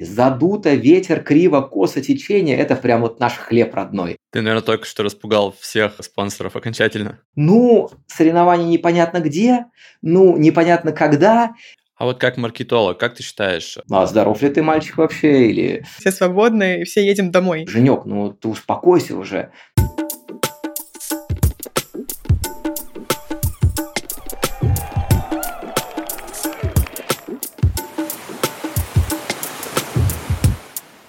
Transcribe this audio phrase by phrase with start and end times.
[0.00, 4.16] Задуто, ветер, криво, косо, течение– это прям вот наш хлеб родной.
[4.32, 7.20] Ты, наверное, только что распугал всех спонсоров окончательно.
[7.36, 9.66] Ну, соревнования непонятно где,
[10.00, 11.54] ну, непонятно когда.
[11.96, 13.76] А вот как маркетолог, как ты считаешь?
[13.90, 15.50] А здоров ли ты, мальчик, вообще?
[15.50, 15.84] Или...
[15.98, 17.66] Все свободны, все едем домой.
[17.68, 19.52] Женек, ну ты успокойся уже.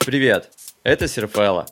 [0.03, 0.49] Привет,
[0.83, 1.67] это Серфелла,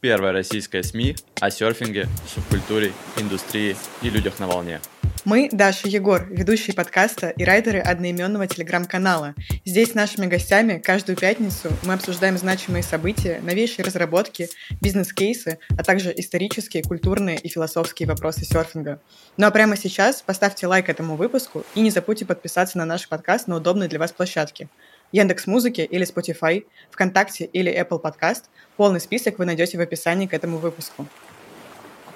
[0.00, 4.80] первая российская СМИ о серфинге, субкультуре, индустрии и людях на волне.
[5.26, 9.34] Мы Даша Егор, ведущие подкаста и райдеры одноименного телеграм-канала.
[9.66, 14.48] Здесь с нашими гостями каждую пятницу мы обсуждаем значимые события, новейшие разработки,
[14.80, 18.98] бизнес-кейсы, а также исторические, культурные и философские вопросы серфинга.
[19.36, 23.46] Ну а прямо сейчас поставьте лайк этому выпуску и не забудьте подписаться на наш подкаст
[23.46, 24.68] на удобной для вас площадке–
[25.14, 28.46] Яндекс Музыки или Spotify, ВКонтакте или Apple Podcast.
[28.76, 31.06] Полный список вы найдете в описании к этому выпуску.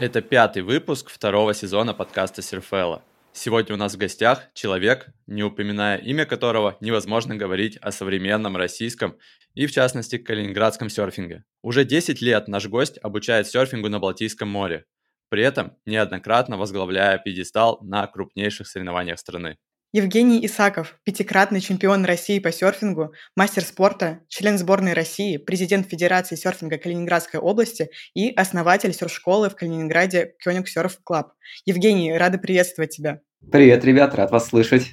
[0.00, 3.05] Это пятый выпуск второго сезона подкаста Серфелла.
[3.33, 9.17] Сегодня у нас в гостях человек, не упоминая имя которого, невозможно говорить о современном российском
[9.55, 11.44] и, в частности, калининградском серфинге.
[11.62, 14.87] Уже 10 лет наш гость обучает серфингу на Балтийском море,
[15.28, 19.56] при этом неоднократно возглавляя пьедестал на крупнейших соревнованиях страны.
[19.92, 26.77] Евгений Исаков, пятикратный чемпион России по серфингу, мастер спорта, член сборной России, президент Федерации серфинга
[26.77, 30.66] Калининградской области и основатель серф-школы в Калининграде Кёниг
[31.05, 31.33] Клаб.
[31.64, 33.20] Евгений, рада приветствовать тебя.
[33.50, 34.91] Привет, ребят, рад вас слышать.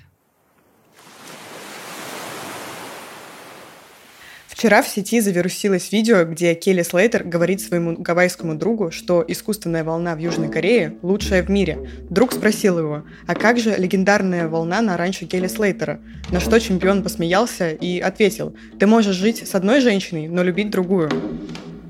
[4.56, 10.16] Вчера в сети завирусилось видео, где Келли Слейтер говорит своему гавайскому другу, что искусственная волна
[10.16, 11.90] в Южной Корее лучшая в мире.
[12.10, 16.00] Друг спросил его, а как же легендарная волна на ранчо Келли Слейтера?
[16.32, 21.12] На что чемпион посмеялся и ответил, ты можешь жить с одной женщиной, но любить другую.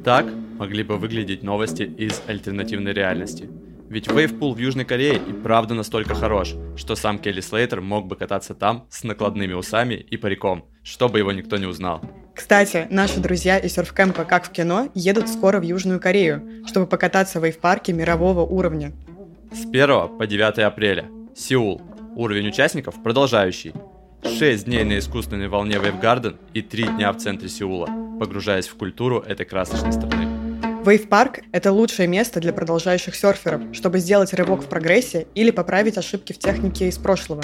[0.03, 0.25] Так
[0.57, 3.47] могли бы выглядеть новости из альтернативной реальности.
[3.89, 8.15] Ведь вейвпул в Южной Корее и правда настолько хорош, что сам Келли Слейтер мог бы
[8.15, 12.01] кататься там с накладными усами и париком, чтобы его никто не узнал.
[12.35, 17.39] Кстати, наши друзья из серфкэмпа «Как в кино» едут скоро в Южную Корею, чтобы покататься
[17.39, 18.91] в вейв-парке мирового уровня.
[19.53, 21.05] С 1 по 9 апреля.
[21.33, 21.81] Сеул.
[22.15, 23.73] Уровень участников продолжающий.
[24.23, 27.87] 6 дней на искусственной волне Вейвгарден и 3 дня в центре Сеула,
[28.19, 30.27] погружаясь в культуру этой красочной страны.
[30.85, 36.33] Вейв-парк– это лучшее место для продолжающих серферов, чтобы сделать рывок в прогрессе или поправить ошибки
[36.33, 37.43] в технике из прошлого.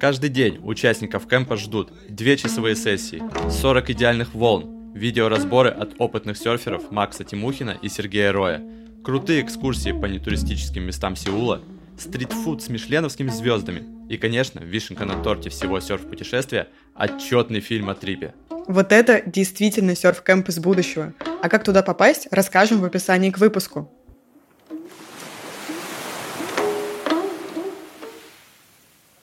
[0.00, 6.90] Каждый день участников кемпа ждут две часовые сессии, 40 идеальных волн, видеоразборы от опытных серферов
[6.90, 8.62] Макса Тимухина и Сергея Роя,
[9.04, 11.60] крутые экскурсии по нетуристическим местам Сеула,
[11.98, 18.32] стритфуд с мишленовскими звездами и, конечно, вишенка на торте всего серф-путешествия– отчетный фильм о трипе.
[18.68, 21.12] Вот это действительно серф-кэмп из будущего.
[21.42, 23.92] А как туда попасть, расскажем в описании к выпуску.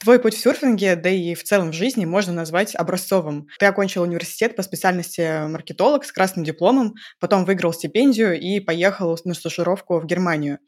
[0.08, 3.50] Твой путь в серфинге, да и в целом в жизни можно назвать образцовым.
[3.60, 9.34] Ты окончил университет по специальности маркетолог с красным дипломом, потом выиграл стипендию и поехал на
[9.34, 10.60] стажировку в Германию.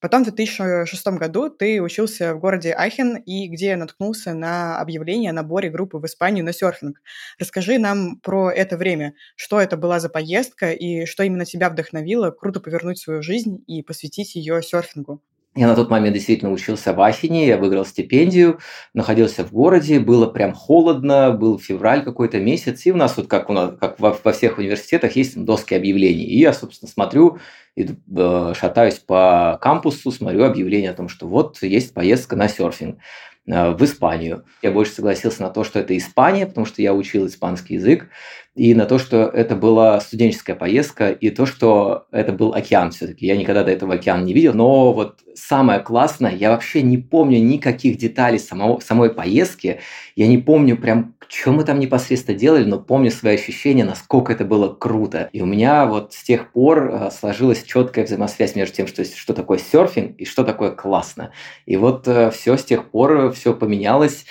[0.00, 5.34] Потом в 2006 году ты учился в городе Ахен, и где наткнулся на объявление о
[5.34, 7.02] наборе группы в Испанию на серфинг.
[7.38, 9.12] Расскажи нам про это время.
[9.36, 13.82] Что это была за поездка и что именно тебя вдохновило круто повернуть свою жизнь и
[13.82, 15.22] посвятить ее серфингу?
[15.56, 18.60] Я на тот момент действительно учился в Ахине, я выиграл стипендию,
[18.92, 23.48] находился в городе, было прям холодно, был февраль какой-то месяц, и у нас вот как,
[23.48, 26.24] у нас, как во, во всех университетах есть доски объявлений.
[26.24, 27.38] И я, собственно, смотрю,
[27.74, 32.98] иду, э, шатаюсь по кампусу, смотрю объявление о том, что вот есть поездка на серфинг
[33.46, 34.44] в Испанию.
[34.60, 38.08] Я больше согласился на то, что это Испания, потому что я учил испанский язык
[38.56, 43.26] и на то, что это была студенческая поездка, и то, что это был океан все-таки.
[43.26, 47.38] Я никогда до этого океан не видел, но вот самое классное, я вообще не помню
[47.38, 49.80] никаких деталей самого, самой поездки,
[50.16, 54.44] я не помню прям, что мы там непосредственно делали, но помню свои ощущения, насколько это
[54.44, 55.28] было круто.
[55.32, 59.34] И у меня вот с тех пор э, сложилась четкая взаимосвязь между тем, что, что
[59.34, 61.32] такое серфинг и что такое классно.
[61.66, 64.24] И вот э, все с тех пор, все поменялось.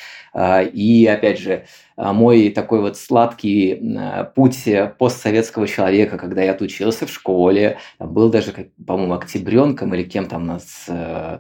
[0.74, 1.65] И опять же,
[1.95, 3.81] мой такой вот сладкий
[4.36, 4.68] путь
[5.00, 8.51] постсоветского человека, когда я отучился в школе, был даже,
[8.86, 11.39] по-моему, октябренком или кем там нас э,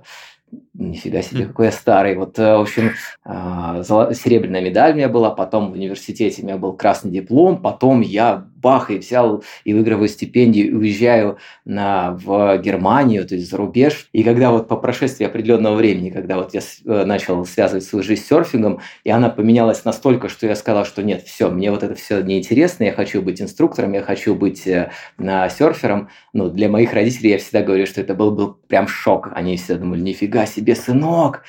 [0.77, 2.15] Нифига себе, какой я старый.
[2.15, 2.91] Вот, э, в общем,
[3.25, 8.45] серебряная медаль у меня была, потом в университете у меня был красный диплом, потом я
[8.65, 14.09] бах, и взял и выигрываю стипендию, и уезжаю на, в Германию, то есть за рубеж.
[14.11, 18.23] И когда вот по прошествии определенного времени, когда вот я э, начал связывать свою жизнь
[18.23, 21.93] с серфингом, и она поменялась настолько, что я сказал, что нет, все, мне вот это
[21.93, 24.89] все неинтересно, я хочу быть инструктором, я хочу быть э,
[25.19, 26.09] серфером.
[26.33, 29.29] Ну, для моих родителей я всегда говорю, что это был, был прям шок.
[29.35, 31.43] Они всегда думали, нифига себе, сынок,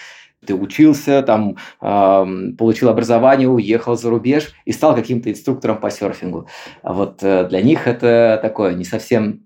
[0.47, 6.49] ты учился, там, э, получил образование, уехал за рубеж и стал каким-то инструктором по серфингу.
[6.83, 9.46] Вот э, для них это такое не совсем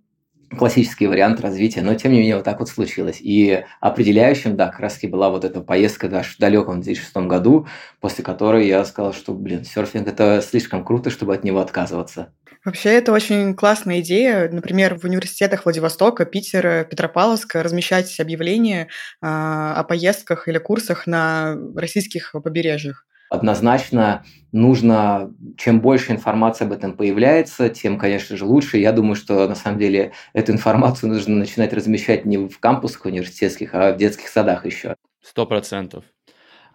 [0.56, 3.19] классический вариант развития, но тем не менее вот так вот случилось.
[3.20, 7.67] И определяющим, да, таки была вот эта поездка даже в далеком 2006 году,
[8.00, 12.32] после которой я сказал, что, блин, серфинг это слишком круто, чтобы от него отказываться.
[12.64, 14.50] Вообще, это очень классная идея.
[14.50, 18.87] Например, в университетах Владивостока, Питера, Петропавловска размещать объявления э,
[19.23, 27.69] о поездках или курсах на российских побережьях однозначно нужно, чем больше информации об этом появляется,
[27.69, 28.79] тем, конечно же, лучше.
[28.79, 33.75] Я думаю, что на самом деле эту информацию нужно начинать размещать не в кампусах университетских,
[33.75, 34.97] а в детских садах еще.
[35.23, 36.05] Сто процентов.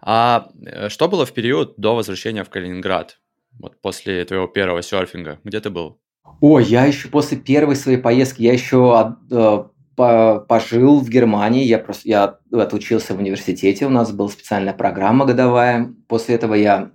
[0.00, 3.18] А э, что было в период до возвращения в Калининград?
[3.58, 5.38] Вот после твоего первого серфинга.
[5.44, 5.98] Где ты был?
[6.40, 9.16] О, я еще после первой своей поездки, я еще
[9.98, 15.24] э, пожил в Германии, я просто я отучился в университете, у нас была специальная программа
[15.24, 15.94] годовая.
[16.08, 16.90] После этого я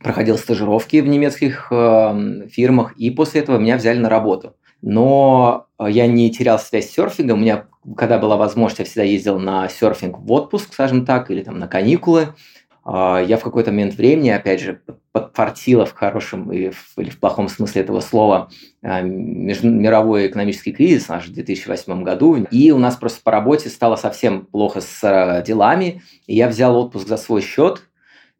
[0.00, 4.56] проходил стажировки в немецких э, фирмах, и после этого меня взяли на работу.
[4.82, 7.38] Но я не терял связь с серфингом.
[7.38, 11.42] У меня, когда была возможность, я всегда ездил на серфинг в отпуск, скажем так, или
[11.42, 12.34] там на каникулы.
[12.84, 14.82] А, я в какой-то момент времени, опять же,
[15.12, 18.50] подфартила в хорошем или в, плохом смысле этого слова
[18.82, 22.36] а, мировой экономический кризис наш в 2008 году.
[22.50, 26.02] И у нас просто по работе стало совсем плохо с а, делами.
[26.26, 27.82] И я взял отпуск за свой счет,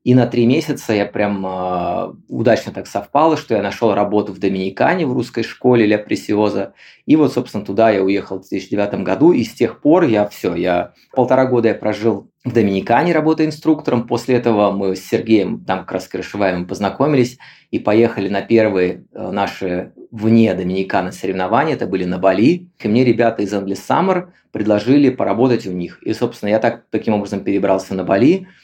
[0.05, 4.39] и на три месяца я прям э, удачно так совпало, что я нашел работу в
[4.39, 6.75] Доминикане в русской школе Ля Пресиоза.
[7.07, 9.33] И вот, собственно, туда я уехал в 2009 году.
[9.33, 14.07] И с тех пор я все, я полтора года я прожил в Доминикане, работая инструктором.
[14.07, 17.39] После этого мы с Сергеем, там как раз Крышеваем, познакомились
[17.71, 21.77] и поехали на первые э, наши вне Доминикана соревнования.
[21.77, 22.69] Это были на Бали.
[22.79, 26.03] И мне ребята из Endless Summer предложили поработать у них.
[26.03, 28.49] И, собственно, я так, таким образом перебрался на Бали–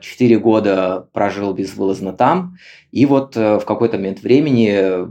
[0.00, 2.56] четыре года прожил безвылазно там,
[2.92, 5.08] и вот э, в какой-то момент времени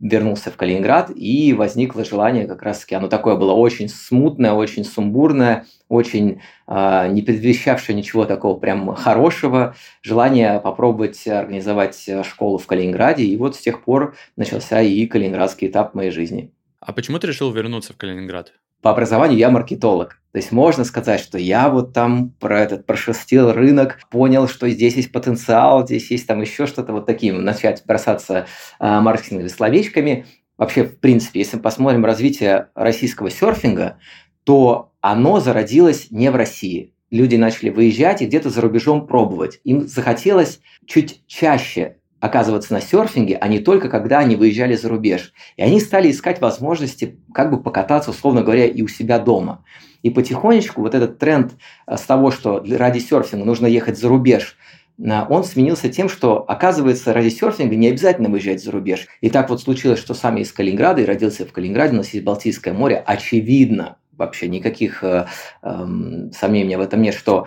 [0.00, 5.66] вернулся в Калининград, и возникло желание как раз-таки, оно такое было очень смутное, очень сумбурное,
[5.88, 13.36] очень э, не предвещавшее ничего такого прям хорошего, желание попробовать организовать школу в Калининграде, и
[13.36, 16.52] вот с тех пор начался и калининградский этап моей жизни.
[16.80, 18.52] А почему ты решил вернуться в Калининград?
[18.82, 20.17] по образованию я маркетолог.
[20.32, 24.94] То есть можно сказать, что я вот там про этот прошерстил рынок, понял, что здесь
[24.94, 28.46] есть потенциал, здесь есть там еще что-то вот таким, начать бросаться
[28.78, 30.26] э, маркетинговыми словечками.
[30.58, 33.98] Вообще, в принципе, если мы посмотрим развитие российского серфинга,
[34.44, 36.92] то оно зародилось не в России.
[37.10, 39.60] Люди начали выезжать и где-то за рубежом пробовать.
[39.64, 45.32] Им захотелось чуть чаще оказываться на серфинге, а не только когда они выезжали за рубеж.
[45.56, 49.64] И они стали искать возможности как бы покататься, условно говоря, и у себя дома.
[50.02, 51.52] И потихонечку вот этот тренд
[51.86, 54.56] э, с того, что ради серфинга нужно ехать за рубеж,
[54.98, 59.06] э, он сменился тем, что, оказывается, ради серфинга не обязательно выезжать за рубеж.
[59.20, 62.10] И так вот случилось, что сам я из Калининграда и родился в Калининграде, у нас
[62.10, 63.02] есть Балтийское море.
[63.04, 65.26] Очевидно, вообще никаких э,
[65.62, 65.86] э,
[66.32, 67.46] сомнений в этом нет, что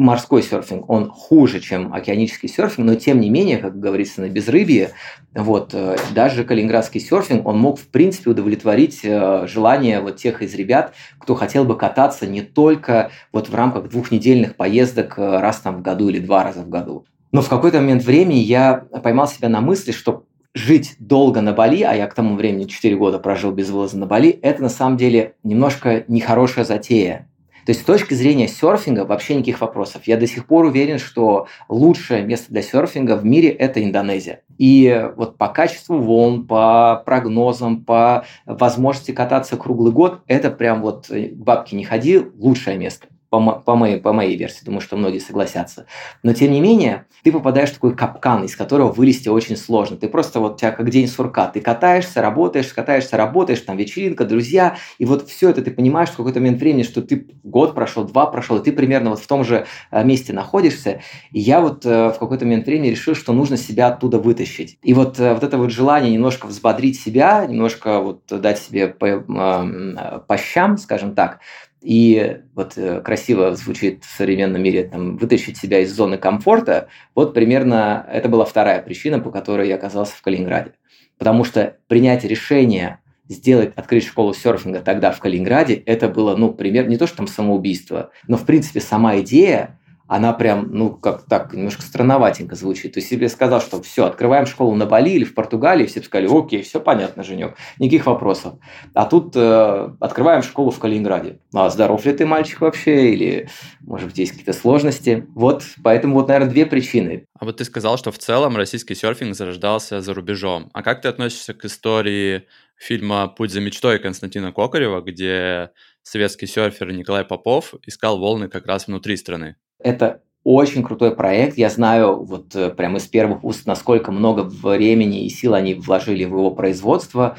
[0.00, 4.90] морской серфинг, он хуже, чем океанический серфинг, но тем не менее, как говорится на безрыбье,
[5.34, 10.54] вот, э, даже калининградский серфинг, он мог, в принципе, удовлетворить э, желание вот тех из
[10.54, 15.76] ребят, кто хотел бы кататься не только вот в рамках двухнедельных поездок э, раз там
[15.76, 17.04] в году или два раза в году.
[17.32, 21.82] Но в какой-то момент времени я поймал себя на мысли, что жить долго на Бали,
[21.82, 24.96] а я к тому времени 4 года прожил без вылаза на Бали, это на самом
[24.96, 27.28] деле немножко нехорошая затея.
[27.66, 30.02] То есть с точки зрения серфинга вообще никаких вопросов.
[30.06, 34.42] Я до сих пор уверен, что лучшее место для серфинга в мире– это Индонезия.
[34.58, 41.10] И вот по качеству волн, по прогнозам, по возможности кататься круглый год, это прям вот
[41.10, 45.20] э, бабки не ходи, лучшее место по, по, моей, по моей версии, думаю, что многие
[45.20, 45.86] согласятся.
[46.24, 49.96] Но тем не менее, ты попадаешь в такой капкан, из которого вылезти очень сложно.
[49.96, 54.24] Ты просто вот, у тебя как день сурка, ты катаешься, работаешь, катаешься, работаешь, там вечеринка,
[54.24, 58.04] друзья, и вот все это ты понимаешь в какой-то момент времени, что ты год прошел,
[58.04, 61.00] два прошел, и ты примерно вот в том же э, месте находишься.
[61.30, 64.78] И я вот э, в какой-то момент времени решил, что нужно себя оттуда вытащить.
[64.82, 70.20] И вот, э, вот это вот желание немножко взбодрить себя, немножко вот дать себе по,
[70.26, 71.38] по щам, скажем так,
[71.80, 77.34] и вот э, красиво звучит в современном мире там, вытащить себя из зоны комфорта, вот
[77.34, 80.72] примерно это была вторая причина, по которой я оказался в Калининграде.
[81.18, 86.88] потому что принять решение сделать, открыть школу серфинга тогда в Калининграде, это было, ну, пример,
[86.88, 89.78] не то, что там самоубийство, но, в принципе, сама идея,
[90.10, 92.94] она прям, ну, как так, немножко странноватенько звучит.
[92.94, 96.00] То есть, если я сказал, что все, открываем школу на Бали или в Португалии, все
[96.00, 98.54] бы сказали, окей, все понятно, Женек, никаких вопросов.
[98.92, 101.38] А тут э, открываем школу в Калининграде.
[101.54, 103.12] А здоров ли ты, мальчик, вообще?
[103.12, 103.48] Или,
[103.82, 105.28] может быть, есть какие-то сложности?
[105.28, 107.26] Вот, поэтому вот, наверное, две причины.
[107.38, 110.70] А вот ты сказал, что в целом российский серфинг зарождался за рубежом.
[110.72, 115.70] А как ты относишься к истории фильма «Путь за мечтой» Константина Кокарева, где
[116.02, 119.54] советский серфер Николай Попов искал волны как раз внутри страны.
[119.82, 121.58] Это очень крутой проект.
[121.58, 126.24] Я знаю вот э, прямо из первых уст, насколько много времени и сил они вложили
[126.24, 127.36] в его производство.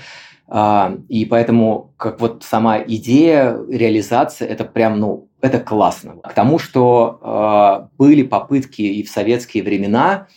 [0.47, 6.17] А, и поэтому, как вот сама идея, реализация, это прям, ну, это классно.
[6.17, 10.27] К тому, что а, были попытки и в советские времена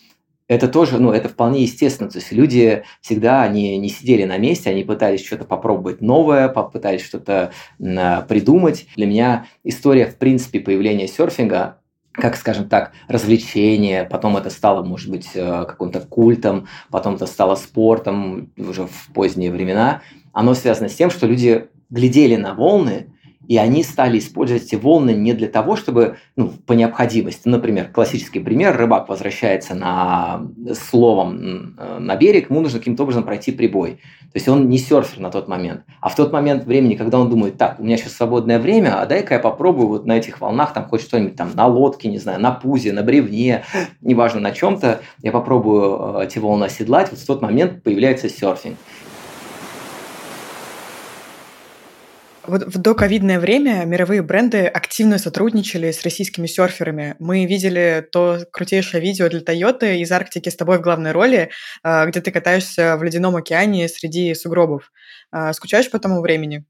[0.47, 2.11] это тоже, ну, это вполне естественно.
[2.11, 7.03] То есть люди всегда, они не сидели на месте, они пытались что-то попробовать новое, попытались
[7.03, 8.87] что-то придумать.
[8.95, 11.79] Для меня история, в принципе, появления серфинга
[12.14, 17.56] как, скажем так, развлечение, потом это стало, может быть, э, каким-то культом, потом это стало
[17.56, 20.02] спортом уже в поздние времена,
[20.33, 23.13] оно связано с тем, что люди глядели на волны,
[23.49, 27.49] и они стали использовать эти волны не для того, чтобы, ну, по необходимости.
[27.49, 34.01] Например, классический пример, рыбак возвращается на, словом на берег, ему нужно каким-то образом пройти прибой.
[34.35, 35.83] То есть он не серфер на тот момент.
[36.01, 39.07] А в тот момент времени, когда он думает, так, у меня сейчас свободное время, а
[39.07, 42.41] дай-ка я попробую вот на этих волнах, там хоть что-нибудь там на лодке, не знаю,
[42.41, 43.65] на пузе, на бревне,
[44.01, 48.77] неважно на чем-то, я попробую э, эти волны оседлать, вот в тот момент появляется серфинг.
[52.47, 57.17] Вот в доковидное время мировые бренды активно сотрудничали с российскими серферами.
[57.19, 61.51] Мы видели то крутейшее видео для Toyota из Арктики с тобой в главной роли,
[61.83, 64.93] а, где ты катаешься в ледяном океане среди сугробов.
[65.31, 66.65] А, скучаешь по тому времени?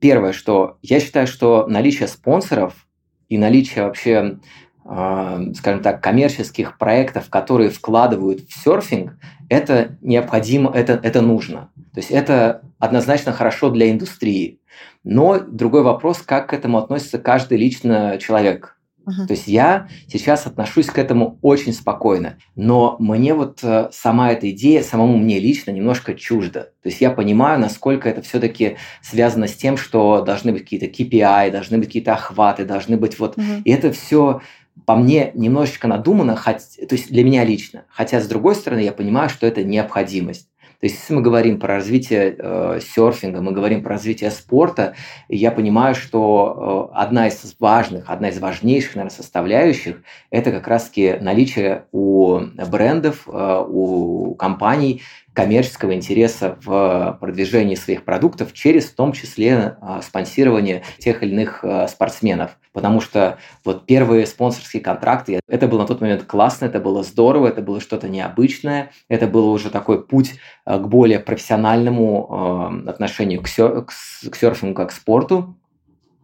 [0.00, 2.86] Первое, что я считаю, что наличие спонсоров
[3.28, 4.38] и наличие вообще
[4.84, 9.16] скажем так, коммерческих проектов, которые вкладывают в серфинг,
[9.48, 11.70] это необходимо, это, это нужно.
[11.94, 14.60] То есть это однозначно хорошо для индустрии.
[15.04, 18.76] Но другой вопрос, как к этому относится каждый лично человек.
[19.06, 19.26] Uh-huh.
[19.26, 24.48] То есть я сейчас отношусь к этому очень спокойно, но мне вот э, сама эта
[24.52, 26.68] идея, самому мне лично немножко чужда.
[26.82, 31.50] То есть я понимаю, насколько это все-таки связано с тем, что должны быть какие-то KPI,
[31.50, 33.36] должны быть какие-то охваты, должны быть вот...
[33.36, 33.62] Uh-huh.
[33.64, 34.40] И это все
[34.86, 37.84] по мне немножечко надумано, хоть, то есть для меня лично.
[37.88, 40.48] Хотя, с другой стороны, я понимаю, что это необходимость.
[40.82, 44.96] То есть, если мы говорим про развитие э, серфинга, мы говорим про развитие спорта,
[45.28, 51.18] я понимаю, что э, одна из важных, одна из важнейших, наверное, составляющих– это как раз-таки
[51.20, 55.02] наличие у брендов, э, у компаний
[55.34, 61.64] коммерческого интереса в продвижении своих продуктов через в том числе а, спонсирование тех или иных
[61.64, 62.58] а, спортсменов.
[62.72, 67.48] Потому что вот первые спонсорские контракты, это было на тот момент классно, это было здорово,
[67.48, 70.34] это было что-то необычное, это было уже такой путь
[70.64, 75.56] а, к более профессиональному отношению к, серфингу как к спорту.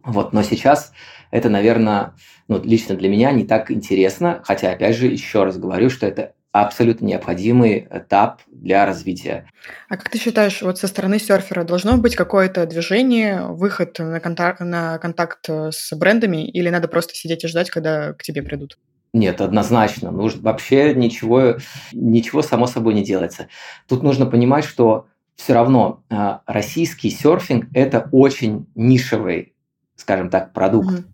[0.03, 0.93] Вот, но сейчас
[1.31, 2.13] это, наверное,
[2.47, 6.33] ну, лично для меня не так интересно, хотя, опять же, еще раз говорю, что это
[6.51, 9.49] абсолютно необходимый этап для развития.
[9.87, 14.59] А как ты считаешь, вот со стороны серфера должно быть какое-то движение, выход на контакт,
[14.61, 18.77] на контакт э, с брендами, или надо просто сидеть и ждать, когда к тебе придут?
[19.13, 20.11] Нет, однозначно.
[20.11, 21.57] Нужно, вообще ничего,
[21.93, 23.47] ничего само собой не делается.
[23.87, 29.53] Тут нужно понимать, что все равно э, российский серфинг– это очень нишевый,
[29.95, 30.89] скажем так, продукт.
[30.89, 31.05] Mm-hmm.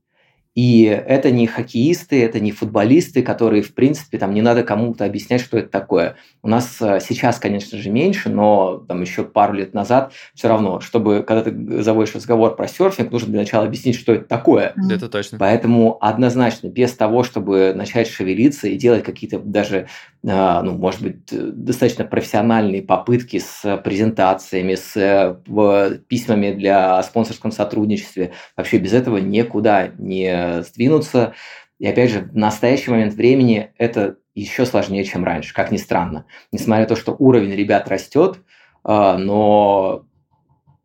[0.56, 5.42] И это не хоккеисты, это не футболисты, которые, в принципе, там не надо кому-то объяснять,
[5.42, 6.16] что это такое.
[6.42, 10.80] У нас э, сейчас, конечно же, меньше, но там еще пару лет назад все равно,
[10.80, 14.74] чтобы, когда ты заводишь разговор про серфинг, нужно для начала объяснить, что это такое.
[14.90, 15.38] Это точно.
[15.38, 19.90] Поэтому однозначно, без того, чтобы начать шевелиться и делать какие-то даже,
[20.28, 28.80] ну, может быть, достаточно профессиональные попытки с презентациями, с э, письмами для спонсорском сотрудничестве, вообще
[28.80, 31.36] без этого никуда не сдвинуться.
[31.78, 36.26] И опять же, в настоящий момент времени это еще сложнее, чем раньше, как ни странно.
[36.52, 38.40] Несмотря на то, что уровень ребят растет,
[38.84, 40.06] а, но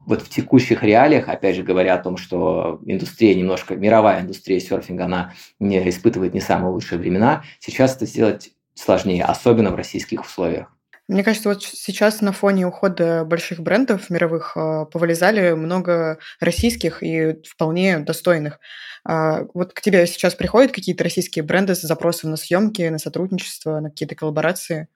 [0.06, 5.04] вот в текущих реалиях, опять же говоря о том, что индустрия немножко, мировая индустрия серфинга,
[5.04, 10.68] она не испытывает не самые лучшие времена, сейчас это сделать сложнее, особенно в российских условиях.
[11.10, 17.42] Мне кажется, вот сейчас на фоне ухода больших брендов мировых а, повылезали много российских и
[17.42, 18.60] вполне достойных.
[19.04, 23.80] А, вот к тебе сейчас приходят какие-то российские бренды с запросом на съемки, на сотрудничество,
[23.80, 24.86] на какие-то коллаборации?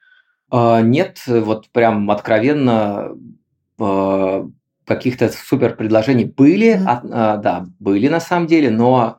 [0.53, 3.09] А, нет, вот прям откровенно
[3.81, 4.49] а,
[4.87, 7.41] каких-то супер предложений были, mm-hmm.
[7.41, 9.19] да, были на самом деле, но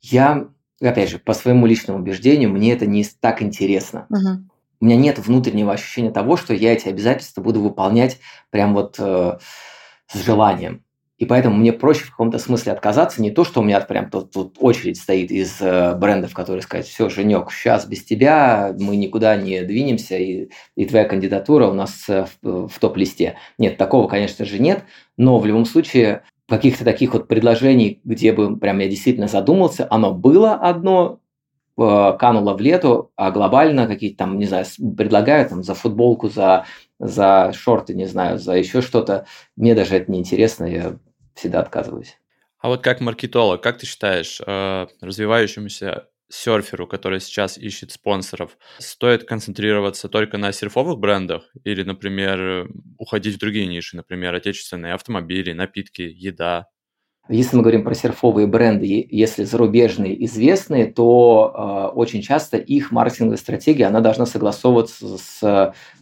[0.00, 0.46] я,
[0.88, 4.06] опять же, по своему личному убеждению, мне это не так интересно.
[4.10, 4.36] Mm-hmm.
[4.80, 8.18] У меня нет внутреннего ощущения того, что я эти обязательства буду выполнять
[8.50, 9.38] прям вот э,
[10.08, 10.84] с желанием.
[11.20, 13.20] И поэтому мне проще в каком-то смысле отказаться.
[13.20, 16.86] Не то, что у меня прям тут, тут очередь стоит из э, брендов, которые сказать,
[16.86, 22.08] все, Женек, сейчас без тебя мы никуда не двинемся, и, и твоя кандидатура у нас
[22.08, 23.36] э, в, в топ-листе.
[23.58, 24.84] Нет, такого, конечно же, нет.
[25.18, 30.12] Но в любом случае каких-то таких вот предложений, где бы прям я действительно задумался, оно
[30.12, 31.20] было одно,
[31.78, 34.66] э, кануло в лету, а глобально какие-то там, не знаю,
[34.96, 36.66] предлагают там за футболку, за,
[36.98, 39.26] за шорты, не знаю, за еще что-то.
[39.56, 40.96] Мне даже это не интересно, я
[41.34, 42.18] всегда отказываюсь.
[42.58, 49.24] А вот как маркетолог, как ты считаешь, э, развивающемуся серферу, который сейчас ищет спонсоров, стоит
[49.24, 52.68] концентрироваться только на серфовых брендах или, например,
[52.98, 56.68] уходить в другие ниши, например, отечественные автомобили, напитки, еда?
[57.28, 63.36] Если мы говорим про серфовые бренды, если зарубежные известные, то э, очень часто их маркетинговая
[63.36, 65.38] стратегия она должна согласовываться с,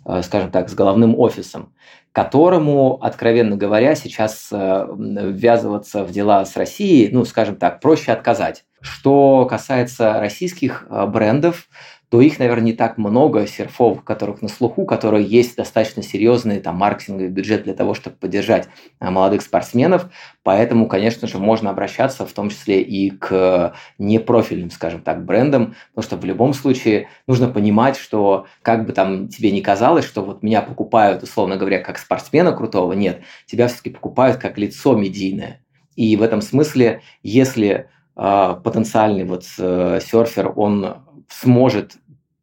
[0.06, 1.74] э, скажем так, с головным офисом,
[2.12, 8.64] которому, откровенно говоря, сейчас э, ввязываться в дела с Россией, ну, скажем так, проще отказать.
[8.80, 11.68] Что касается российских э, брендов,
[12.10, 16.76] то их, наверное, не так много серфов, которых на слуху, которые есть достаточно серьезный там,
[16.76, 18.68] маркетинговый бюджет для того, чтобы поддержать
[18.98, 20.08] а, молодых спортсменов.
[20.42, 26.02] Поэтому, конечно же, можно обращаться в том числе и к непрофильным, скажем так, брендам, потому
[26.02, 30.42] что в любом случае нужно понимать, что как бы там тебе ни казалось, что вот
[30.42, 35.60] меня покупают, условно говоря, как спортсмена крутого, нет, тебя все-таки покупают как лицо медийное.
[35.94, 37.84] И в этом смысле, если э,
[38.18, 40.96] потенциальный вот э, серфер, он
[41.28, 41.92] сможет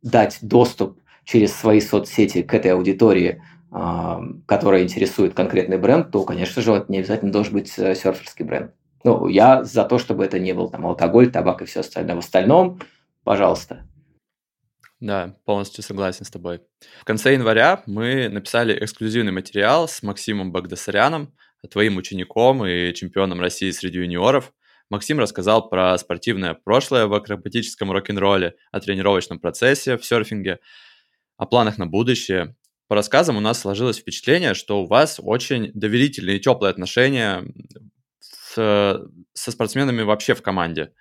[0.01, 3.41] дать доступ через свои соцсети к этой аудитории,
[3.71, 8.45] а, которая интересует конкретный бренд, то, конечно же, это не обязательно должен быть э, серферский
[8.45, 8.71] бренд.
[9.03, 12.15] Ну, я за то, чтобы это не был там алкоголь, табак и все остальное.
[12.15, 12.79] В остальном,
[13.25, 13.85] пожалуйста.
[15.01, 16.61] Да, полностью согласен с тобой.
[17.01, 21.33] В конце января мы написали эксклюзивный материал с Максимом Багдасаряном,
[21.69, 24.53] твоим учеником и чемпионом России среди юниоров–
[24.89, 30.59] Максим рассказал про спортивное прошлое в акробатическом рок-н-ролле, о тренировочном процессе в серфинге,
[31.37, 32.55] о планах на будущее.
[32.87, 37.43] По рассказам у нас сложилось впечатление, что у вас очень доверительные и теплые отношения
[38.19, 38.53] с,
[39.33, 40.93] со спортсменами вообще в команде.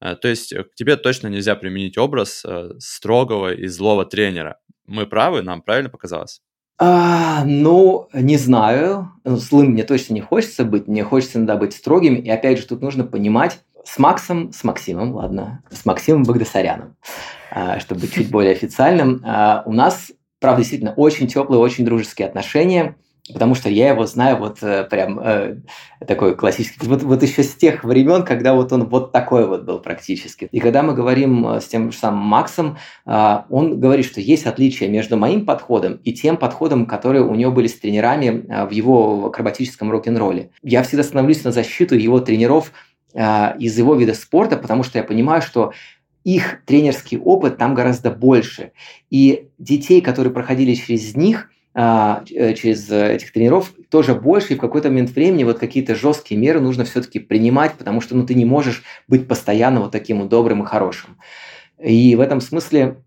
[0.00, 4.60] Э, то есть к тебе точно нельзя применить образ э, строгого и злого тренера.
[4.86, 6.42] Мы правы, нам правильно показалось?
[6.78, 9.12] А, ну, не знаю.
[9.24, 10.88] Ну, злым мне точно не хочется быть.
[10.88, 12.16] Мне хочется иногда быть строгим.
[12.16, 16.96] И опять же, тут нужно понимать, с Максом, с Максимом, ладно, с Максимом Багдасаряном,
[17.50, 22.96] а, чтобы чуть более официальным, а, у нас, правда, действительно очень теплые, очень дружеские отношения
[23.32, 25.56] потому что я его знаю вот э, прям э,
[26.06, 29.78] такой классический, вот, вот еще с тех времен, когда вот он вот такой вот был
[29.80, 30.48] практически.
[30.50, 34.46] И когда мы говорим э, с тем же самым Максом, э, он говорит, что есть
[34.46, 38.70] отличие между моим подходом и тем подходом, которые у него были с тренерами э, в
[38.70, 40.50] его акробатическом рок-н-ролле.
[40.62, 42.72] Я всегда становлюсь на защиту его тренеров
[43.14, 45.72] э, из его вида спорта, потому что я понимаю, что
[46.24, 48.72] их тренерский опыт там гораздо больше.
[49.10, 54.88] И детей, которые проходили через них– через э, этих тренеров тоже больше, и в какой-то
[54.88, 58.82] момент времени вот какие-то жесткие меры нужно все-таки принимать, потому что ну, ты не можешь
[59.08, 61.16] быть постоянно вот таким добрым и хорошим.
[61.82, 62.98] И в этом смысле,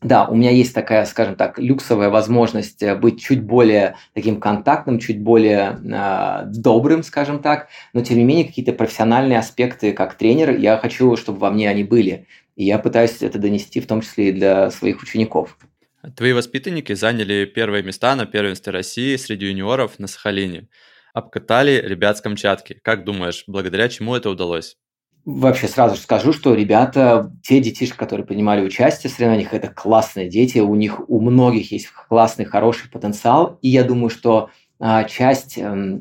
[0.00, 5.00] да, у меня есть такая, скажем так, люксовая возможность э, быть чуть более таким контактным,
[5.00, 10.56] чуть более э, добрым, скажем так, но тем не менее какие-то профессиональные аспекты как тренер,
[10.56, 12.26] я хочу, чтобы во мне они были.
[12.56, 15.58] И я пытаюсь это донести в том числе и для своих учеников.
[16.16, 20.68] Твои воспитанники заняли первые места на первенстве России среди юниоров на Сахалине.
[21.12, 22.78] Обкатали ребят с Камчатки.
[22.82, 24.76] Как думаешь, благодаря чему это удалось?
[25.24, 30.28] Вообще сразу же скажу, что ребята, те детишки, которые принимали участие в соревнованиях, это классные
[30.30, 35.58] дети, у них у многих есть классный, хороший потенциал, и я думаю, что а, часть,
[35.58, 36.00] э,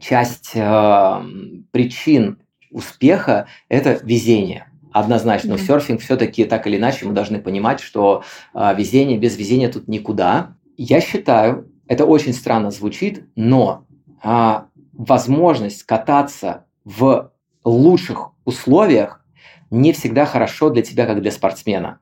[0.00, 1.22] часть э,
[1.70, 2.38] причин
[2.70, 5.50] успеха– это везение однозначно.
[5.50, 8.24] Но в серфинг все-таки так или иначе мы должны понимать, что
[8.54, 10.56] а, везение без везения тут никуда.
[10.76, 13.86] Я считаю, это очень странно звучит, но
[14.22, 17.32] а, возможность кататься в
[17.64, 19.24] лучших условиях
[19.70, 22.00] не всегда хорошо для тебя, как для спортсмена.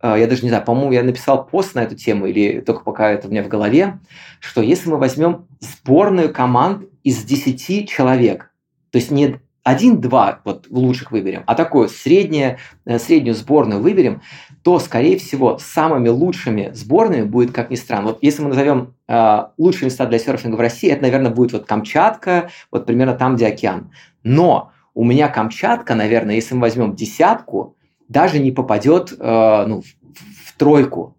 [0.00, 3.10] А, я даже не знаю, по-моему, я написал пост на эту тему, или только пока
[3.10, 4.00] это у меня в голове,
[4.40, 8.52] что если мы возьмем сборную команд из 10 человек,
[8.90, 14.22] то есть не один-два вот в лучших выберем, а такое среднее, э, среднюю сборную выберем,
[14.62, 19.44] то, скорее всего, самыми лучшими сборными будет, как ни странно, вот если мы назовем э,
[19.58, 23.48] лучшие места для серфинга в России, это, наверное, будет вот Камчатка, вот примерно там, где
[23.48, 23.90] океан.
[24.22, 27.76] Но у меня Камчатка, наверное, если мы возьмем десятку,
[28.08, 31.16] даже не попадет э, ну, в, в тройку.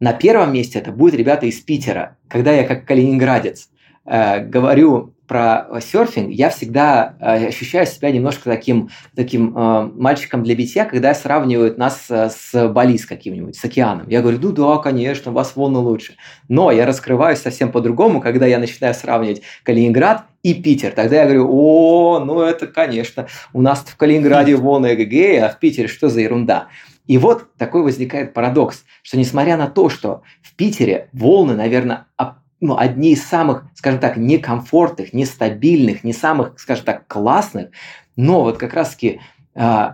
[0.00, 2.16] На первом месте это будут ребята из Питера.
[2.28, 3.69] Когда я как калининградец
[4.04, 10.56] э, говорю про серфинг, я всегда э, ощущаю себя немножко таким, таким э, мальчиком для
[10.56, 14.08] битья, когда сравнивают нас э, с Бали с каким-нибудь, с океаном.
[14.08, 16.16] Я говорю, ну да, конечно, у вас волны лучше.
[16.48, 20.90] Но я раскрываюсь совсем по-другому, когда я начинаю сравнивать Калининград и Питер.
[20.90, 25.60] Тогда я говорю, о, ну это, конечно, у нас в Калининграде волны эгегей, а в
[25.60, 26.66] Питере что за ерунда?
[27.06, 32.06] И вот такой возникает парадокс, что несмотря на то, что в Питере волны, наверное,
[32.60, 37.70] ну, одни из самых, скажем так, некомфортных, нестабильных, не самых, скажем так, классных,
[38.16, 39.20] но вот как раз-таки
[39.54, 39.88] э,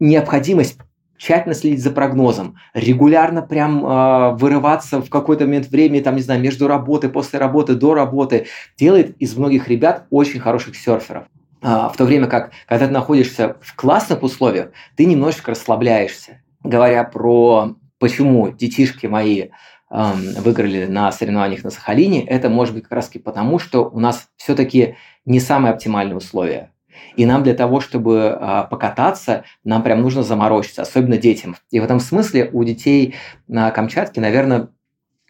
[0.00, 0.78] необходимость
[1.16, 6.40] тщательно следить за прогнозом, регулярно прям э, вырываться в какой-то момент времени, там, не знаю,
[6.40, 11.24] между работой, после работы, до работы, делает из многих ребят очень хороших серферов.
[11.62, 16.42] Э, в то время как, когда ты находишься в классных условиях, ты немножечко расслабляешься.
[16.62, 19.48] Говоря про почему детишки мои
[19.94, 24.96] выиграли на соревнованиях на Сахалине, это может быть как раз потому, что у нас все-таки
[25.24, 26.72] не самые оптимальные условия.
[27.16, 31.56] И нам для того, чтобы а, покататься, нам прям нужно заморочиться, особенно детям.
[31.70, 33.14] И в этом смысле у детей
[33.46, 34.68] на Камчатке, наверное,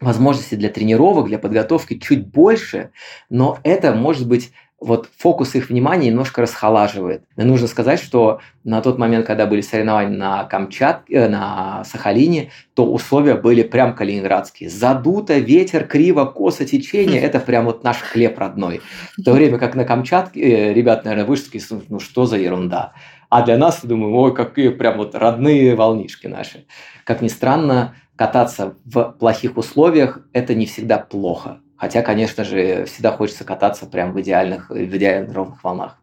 [0.00, 2.90] возможности для тренировок, для подготовки чуть больше,
[3.31, 7.24] но это может быть вот фокус их внимания немножко расхолаживает.
[7.37, 12.50] И нужно сказать, что на тот момент, когда были соревнования на Камчатке, э, на Сахалине,
[12.74, 14.68] то условия были прям калининградские.
[14.68, 18.82] Задуто, ветер, криво, косо, течение– это прям вот наш хлеб родной.
[19.16, 22.92] В то время как на Камчатке э, ребят, наверное, вышли, ну что за ерунда.
[23.30, 26.66] А для нас, думаю, ой, какие прям вот родные волнишки наши.
[27.04, 31.60] Как ни странно, кататься в плохих условиях– это не всегда плохо.
[31.85, 35.99] Хотя, конечно же, всегда хочется кататься прям в идеальных, в идеальных ровных волнах.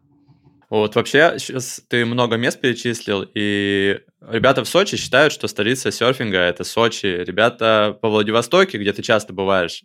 [0.70, 6.38] Вот вообще сейчас ты много мест перечислил, и ребята в Сочи считают, что столица серфинга–
[6.38, 7.06] это Сочи.
[7.06, 9.82] Ребята по Владивостоке, где ты часто бываешь,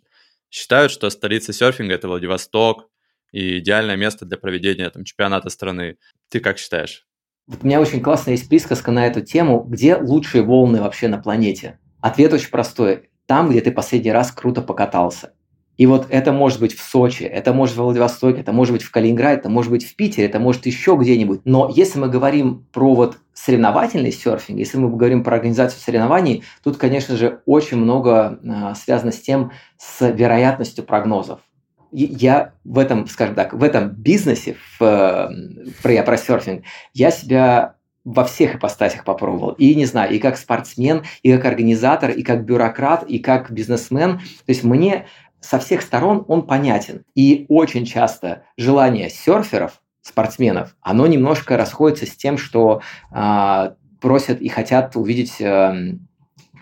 [0.50, 2.88] считают, что столица серфинга– это Владивосток,
[3.32, 5.96] и идеальное место для проведения там, чемпионата страны.
[6.28, 7.08] Ты как считаешь?
[7.48, 9.64] Вот у меня очень классная есть присказка на эту тему.
[9.64, 11.80] Где лучшие волны вообще на планете?
[12.00, 13.10] Ответ очень простой.
[13.26, 15.32] Там, где ты последний раз круто покатался.
[15.78, 18.90] И вот это может быть в Сочи, это может в Владивостоке, это может быть в
[18.90, 21.42] Калининграде, это может быть в Питере, это может еще где-нибудь.
[21.44, 26.78] Но если мы говорим про вот соревновательный серфинг, если мы говорим про организацию соревнований, тут,
[26.78, 31.38] конечно же, очень много э, связано с тем, с вероятностью прогнозов.
[31.92, 35.30] Я в этом, скажем так, в этом бизнесе, в,
[35.82, 39.52] про, я про серфинг, я себя во всех ипостасях попробовал.
[39.52, 44.18] И, не знаю, и как спортсмен, и как организатор, и как бюрократ, и как бизнесмен.
[44.18, 45.06] То есть мне
[45.40, 47.04] со всех сторон он понятен.
[47.14, 52.82] И очень часто желание серферов, спортсменов, оно немножко расходится с тем, что
[53.14, 53.70] э,
[54.00, 55.98] просят и хотят увидеть э,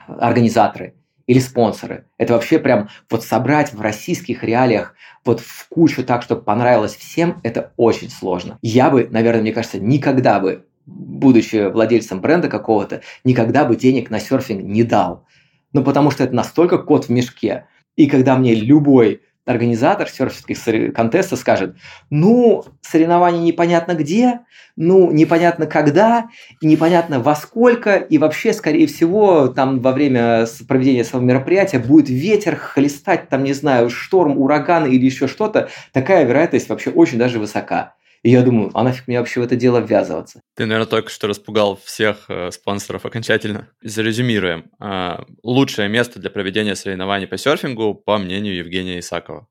[0.07, 0.95] организаторы
[1.27, 2.07] или спонсоры.
[2.19, 7.41] Это вообще прям вот собрать в российских реалиях вот в кучу так, чтобы понравилось всем,
[7.43, 8.59] это очень сложно.
[8.63, 14.21] Я бы, наверное, мне кажется, никогда бы, будучи владельцем бренда какого-то, никогда бы денег на
[14.21, 15.27] серфинг не дал.
[15.73, 17.67] Ну, потому что это настолько кот в мешке.
[17.97, 21.77] И когда мне любой организатор серферских контестов скажет,
[22.11, 24.41] ну, соревнования непонятно где,
[24.75, 26.29] ну, непонятно когда,
[26.61, 32.57] непонятно во сколько, и вообще, скорее всего, там во время проведения своего мероприятия будет ветер
[32.57, 37.95] хлестать, там, не знаю, шторм, ураган или еще что-то, такая вероятность вообще очень даже высока.
[38.23, 40.41] И я думаю, а нафиг мне вообще в это дело ввязываться?
[40.55, 43.69] Ты, наверное, только что распугал всех э, спонсоров окончательно.
[43.83, 44.71] Зарезюмируем.
[44.81, 49.47] Э, лучшее место для проведения соревнований по серфингу, по мнению Евгения Исакова.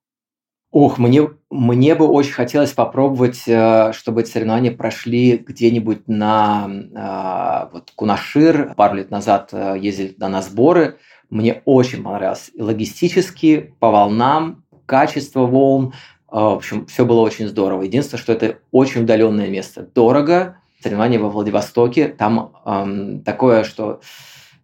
[0.77, 7.69] Ох, мне, мне бы очень хотелось попробовать, э, чтобы эти соревнования прошли где-нибудь на э,
[7.71, 8.73] вот, Кунашир.
[8.75, 10.97] Пару лет назад э, ездили на сборы.
[11.29, 15.93] Мне очень понравилось логистически, по волнам, качество волн,
[16.41, 17.83] в общем, все было очень здорово.
[17.83, 19.87] Единственное, что это очень удаленное место.
[19.95, 20.57] Дорого.
[20.83, 22.09] Соревнования во Владивостоке.
[22.09, 24.01] Там эм, такое, что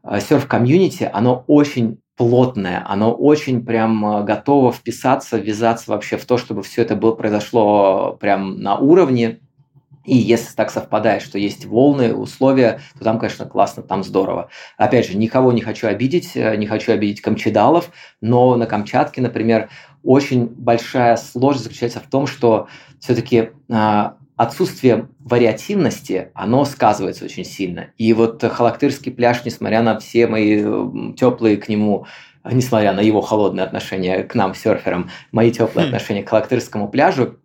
[0.03, 6.37] э, серф-комьюнити, оно очень плотное, оно очень прям э, готово вписаться, ввязаться вообще в то,
[6.37, 9.39] чтобы все это было, произошло прям на уровне.
[10.03, 14.49] И если так совпадает, что есть волны, условия, то там, конечно, классно, там здорово.
[14.77, 19.69] Опять же, никого не хочу обидеть, э, не хочу обидеть камчедалов, но на Камчатке, например,
[20.03, 22.67] очень большая сложность заключается в том, что
[22.99, 27.87] все-таки а, отсутствие вариативности, оно сказывается очень сильно.
[27.97, 30.63] И вот Халактырский пляж, несмотря на все мои
[31.15, 32.07] теплые к нему
[32.43, 35.89] несмотря на его холодное отношение к нам, серферам, мои теплые хм.
[35.89, 37.37] отношения к Халактырскому пляжу,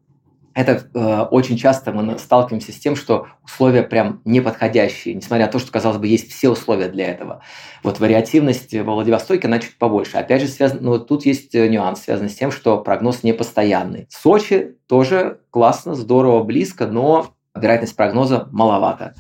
[0.57, 5.59] это э, очень часто мы сталкиваемся с тем, что условия прям неподходящие, несмотря на то,
[5.59, 7.42] что, казалось бы, есть все условия для этого.
[7.83, 10.16] Вот вариативность во Владивостоке, она чуть побольше.
[10.16, 14.07] Опять же, связан, ну, тут есть э, нюанс, связанный с тем, что прогноз непостоянный.
[14.09, 19.14] Сочи тоже классно, здорово, близко, но вероятность прогноза маловато.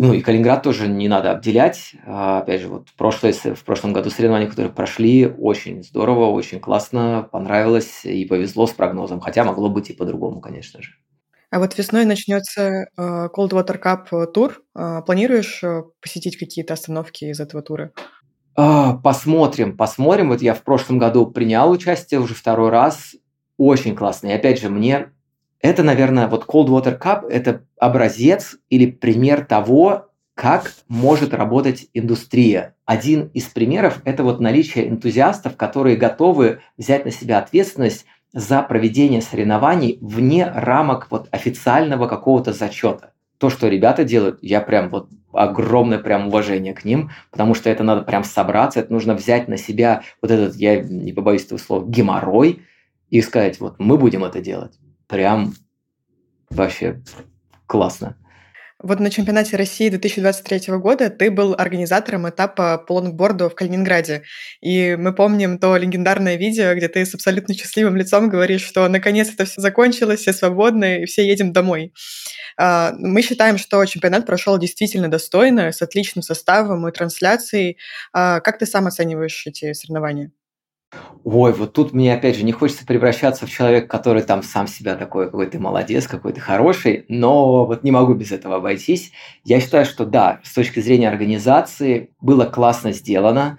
[0.00, 1.96] Ну и Калининград тоже не надо обделять.
[2.06, 7.28] А, опять же, вот прошлое, в прошлом году соревнования, которые прошли, очень здорово, очень классно,
[7.32, 9.18] понравилось и повезло с прогнозом.
[9.18, 10.92] Хотя могло быть и по-другому, конечно же.
[11.50, 14.62] А вот весной начнется uh, Cold Water Cup тур.
[14.76, 17.90] Uh, планируешь uh, посетить какие-то остановки из этого тура?
[18.54, 20.28] Посмотрим, посмотрим.
[20.28, 23.16] Вот я в прошлом году принял участие уже второй раз.
[23.56, 24.28] Очень классно.
[24.28, 25.12] И опять же, мне
[25.60, 32.76] это, наверное, вот Cold Water Cup– это образец или пример того, как может работать индустрия.
[32.84, 39.20] Один из примеров– это вот наличие энтузиастов, которые готовы взять на себя ответственность за проведение
[39.20, 43.12] соревнований вне рамок вот официального какого-то зачета.
[43.38, 47.82] То, что ребята делают, я прям вот огромное прям уважение к ним, потому что это
[47.82, 51.84] надо прям собраться, это нужно взять на себя вот этот, я не побоюсь этого слова,
[51.84, 52.62] геморрой
[53.10, 55.54] и сказать, вот мы будем это делать прям
[56.50, 57.02] вообще
[57.66, 58.16] классно.
[58.80, 64.22] Вот на чемпионате России 2023 года ты был организатором этапа по лонгборду в Калининграде.
[64.60, 69.32] И мы помним то легендарное видео, где ты с абсолютно счастливым лицом говоришь, что наконец
[69.34, 71.92] это все закончилось, все свободны, и все едем домой.
[72.56, 77.78] А, мы считаем, что чемпионат прошел действительно достойно, с отличным составом и трансляцией.
[78.12, 80.30] А, как ты сам оцениваешь эти соревнования?
[81.24, 84.94] Ой, вот тут мне опять же не хочется превращаться в человека, который там сам себя
[84.94, 89.12] такой, какой ты молодец, какой ты хороший, но вот не могу без этого обойтись.
[89.44, 93.58] Я считаю, что да, с точки зрения организации было классно сделано,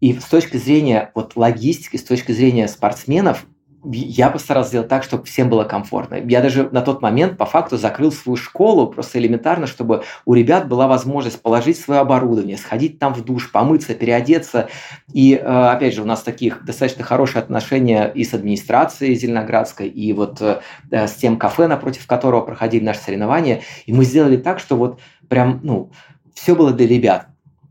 [0.00, 3.44] и с точки зрения вот логистики, с точки зрения спортсменов,
[3.84, 6.16] я постарался сделать так, чтобы всем было комфортно.
[6.16, 10.68] Я даже на тот момент по факту закрыл свою школу просто элементарно, чтобы у ребят
[10.68, 14.68] была возможность положить свое оборудование, сходить там в душ, помыться, переодеться.
[15.12, 20.12] И э, опять же, у нас таких достаточно хорошие отношения и с администрацией Зеленоградской, и
[20.12, 23.62] вот э, с тем кафе, напротив которого проходили наши соревнования.
[23.86, 25.90] И мы сделали так, что вот прям, ну,
[26.34, 27.28] все было для ребят.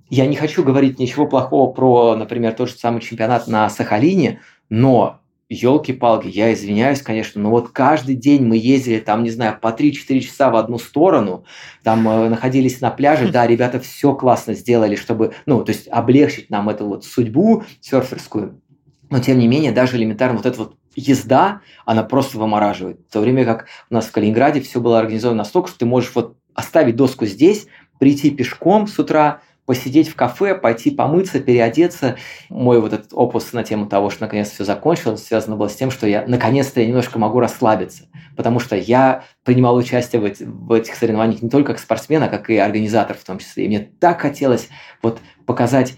[0.10, 5.19] Я не хочу говорить ничего плохого про, например, тот же самый чемпионат на Сахалине, но
[5.50, 10.20] елки-палки, я извиняюсь, конечно, но вот каждый день мы ездили там, не знаю, по 3-4
[10.20, 11.44] часа в одну сторону,
[11.84, 16.52] там э, находились на пляже, да, ребята все классно сделали, чтобы, ну, то есть облегчить
[16.52, 18.62] нам эту вот судьбу серферскую,
[19.10, 23.00] но тем не менее, даже элементарно вот эта вот езда, она просто вымораживает.
[23.10, 26.12] В то время как у нас в Калининграде все было организовано настолько, что ты можешь
[26.14, 27.68] вот оставить доску здесь,
[28.00, 32.16] прийти пешком с утра, посидеть в кафе, пойти помыться, переодеться.
[32.50, 35.92] Мой вот этот опус на тему того, что наконец все закончилось, связано было с тем,
[35.92, 38.06] что я наконец-то я немножко могу расслабиться,
[38.36, 42.50] потому что я принимал участие в, в этих соревнованиях не только как спортсмен, а как
[42.50, 43.66] и организатор в том числе.
[43.66, 44.70] И мне так хотелось
[45.04, 45.98] вот показать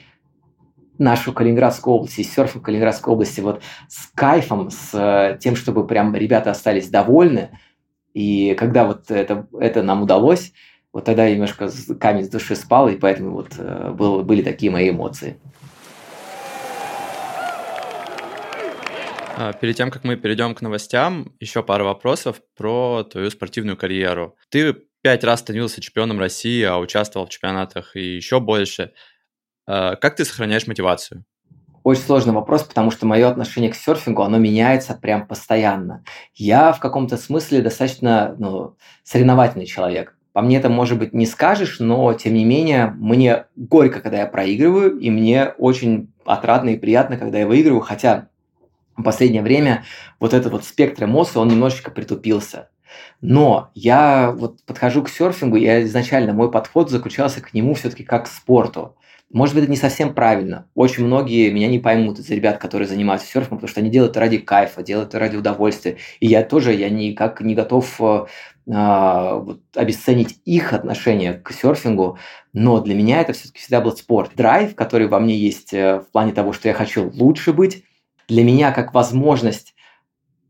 [0.97, 6.13] нашу Калининградскую область и серфинг Калининградской области вот с кайфом, с э, тем, чтобы прям
[6.13, 7.57] ребята остались довольны.
[8.13, 10.51] И когда вот это, это нам удалось,
[10.93, 14.89] вот тогда немножко камень с души спал, и поэтому вот э, был, были такие мои
[14.89, 15.39] эмоции.
[19.37, 24.35] А, перед тем, как мы перейдем к новостям, еще пару вопросов про твою спортивную карьеру.
[24.49, 28.91] Ты пять раз становился чемпионом России, а участвовал в чемпионатах и еще больше.
[29.65, 31.23] А, как ты сохраняешь мотивацию?
[31.83, 36.03] Очень сложный вопрос, потому что мое отношение к серфингу, оно меняется прям постоянно.
[36.35, 40.15] Я в каком-то смысле достаточно ну, соревновательный человек.
[40.33, 44.27] По мне это, может быть, не скажешь, но, тем не менее, мне горько, когда я
[44.27, 48.29] проигрываю, и мне очень отрадно и приятно, когда я выигрываю, хотя
[48.95, 49.83] в последнее время
[50.19, 52.69] вот этот вот спектр эмоций, он немножечко притупился.
[53.19, 58.25] Но я вот подхожу к серфингу, я изначально, мой подход заключался к нему все-таки как
[58.25, 58.95] к спорту.
[59.31, 60.67] Может быть, это не совсем правильно.
[60.75, 64.19] Очень многие меня не поймут из ребят, которые занимаются серфингом, потому что они делают это
[64.19, 65.97] ради кайфа, делают это ради удовольствия.
[66.19, 68.25] И я тоже, я никак не готов э,
[68.73, 72.17] вот, обесценить их отношение к серфингу,
[72.53, 74.31] но для меня это все-таки всегда был спорт.
[74.35, 77.83] Драйв, который во мне есть э, в плане того, что я хочу лучше быть,
[78.29, 79.75] для меня как возможность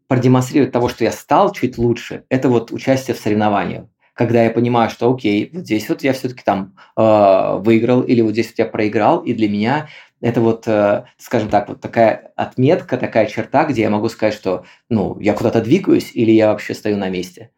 [0.07, 3.85] продемонстрировать того, что я стал чуть лучше, это вот участие в соревнованиях.
[4.13, 8.33] Когда я понимаю, что окей, вот здесь вот я все-таки там э, выиграл, или вот
[8.33, 9.87] здесь вот я проиграл, и для меня
[10.19, 14.65] это вот, э, скажем так, вот такая отметка, такая черта, где я могу сказать, что
[14.89, 17.49] ну, я куда-то двигаюсь, или я вообще стою на месте.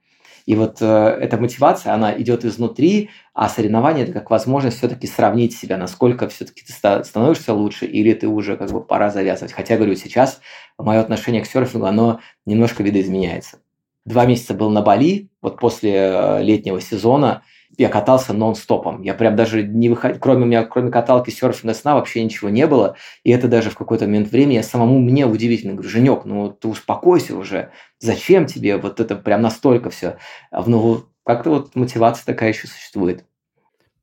[0.46, 5.56] И вот э, эта мотивация, она идет изнутри, а соревнование– это как возможность все-таки сравнить
[5.56, 9.54] себя, насколько все-таки ты становишься лучше, или ты уже как бы пора завязывать.
[9.54, 10.42] Хотя, говорю, сейчас
[10.78, 13.60] мое отношение к серфингу, оно немножко видоизменяется.
[14.06, 17.44] Два месяца был на Бали, вот после э, летнего сезона–
[17.78, 19.02] я катался нон-стопом.
[19.02, 22.96] Я прям даже не выходил, кроме меня, кроме каталки, серфинга, сна вообще ничего не было.
[23.24, 26.68] И это даже в какой-то момент времени я самому мне удивительно говорю, Женек, ну ты
[26.68, 27.72] успокойся уже.
[28.00, 30.18] Зачем тебе вот это прям настолько все?
[30.52, 33.26] А, ну, как-то вот мотивация такая еще существует.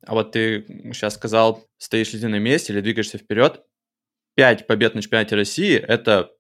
[0.07, 3.63] А вот ты сейчас сказал, стоишь ли ты на месте или двигаешься вперед.
[4.35, 6.31] Пять побед на чемпионате России– это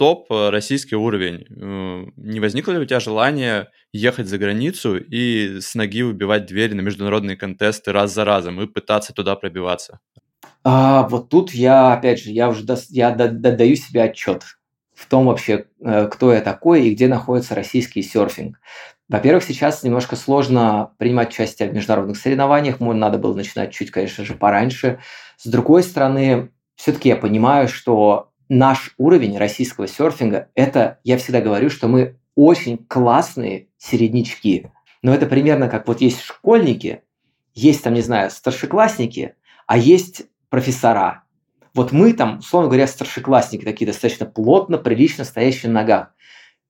[0.00, 1.44] топ э, российский уровень.
[1.50, 6.72] Э, не возникло ли у тебя желание ехать за границу и с ноги выбивать двери
[6.72, 10.00] на международные контесты раз за разом и пытаться туда пробиваться?
[10.64, 14.44] А, вот тут я, опять же, я уже до, я до, даю себе отчет
[14.94, 18.58] в том вообще, э, кто я такой и где находится российский серфинг.
[19.10, 24.32] Во-первых, сейчас немножко сложно принимать участие в международных соревнованиях, надо было начинать чуть, конечно же,
[24.32, 25.00] пораньше.
[25.36, 31.70] С другой стороны, все-таки я понимаю, что наш уровень российского серфинга, это, я всегда говорю,
[31.70, 34.70] что мы очень классные середнячки.
[35.02, 37.02] Но это примерно как вот есть школьники,
[37.54, 39.34] есть там, не знаю, старшеклассники,
[39.66, 41.22] а есть профессора.
[41.74, 46.14] Вот мы там, условно говоря, старшеклассники такие достаточно плотно, прилично стоящие на ногах.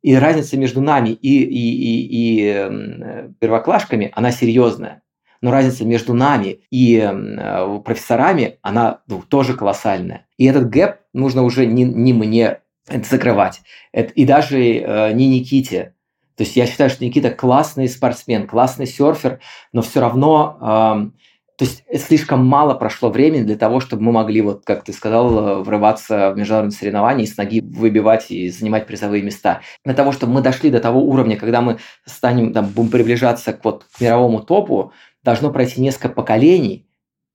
[0.02, 5.02] И разница между нами и, и, и, и э, первоклашками, она серьезная.
[5.42, 10.26] Но разница между нами и э, профессорами, она ну, тоже колоссальная.
[10.36, 13.62] И этот гэп нужно уже не, не мне это закрывать.
[13.92, 15.94] Это, и даже э, не Никите.
[16.36, 19.40] То есть я считаю, что Никита классный спортсмен, классный серфер,
[19.72, 21.20] но все равно э,
[21.60, 25.62] то есть слишком мало прошло времени для того, чтобы мы могли, вот как ты сказал,
[25.62, 29.60] врываться в международные соревнования и с ноги выбивать и занимать призовые места.
[29.84, 31.76] Для того, чтобы мы дошли до того уровня, когда мы
[32.06, 36.86] станем, там, будем приближаться к, вот, к мировому топу, должно пройти несколько поколений,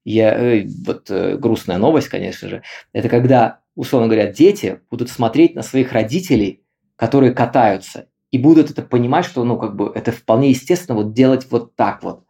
[0.04, 5.56] я, э, вот э, грустная новость, конечно же, это когда, условно говоря, дети будут смотреть
[5.56, 6.64] на своих родителей,
[6.96, 11.48] которые катаются, и будут это понимать, что, ну, как бы, это вполне естественно вот делать
[11.50, 12.24] вот так вот.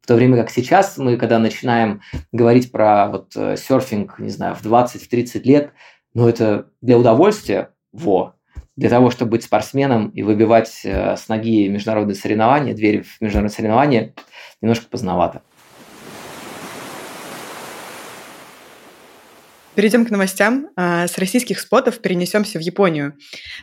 [0.00, 2.00] В то время как сейчас мы, когда начинаем
[2.32, 5.72] говорить про вот э, серфинг, не знаю, в 20-30 лет,
[6.14, 8.37] ну, это для удовольствия, во,
[8.78, 14.14] для того, чтобы быть спортсменом и выбивать с ноги международные соревнования, двери в международные соревнования,
[14.62, 15.42] немножко поздновато.
[19.78, 20.70] Перейдем к новостям.
[20.74, 23.14] А, с российских спотов перенесемся в Японию.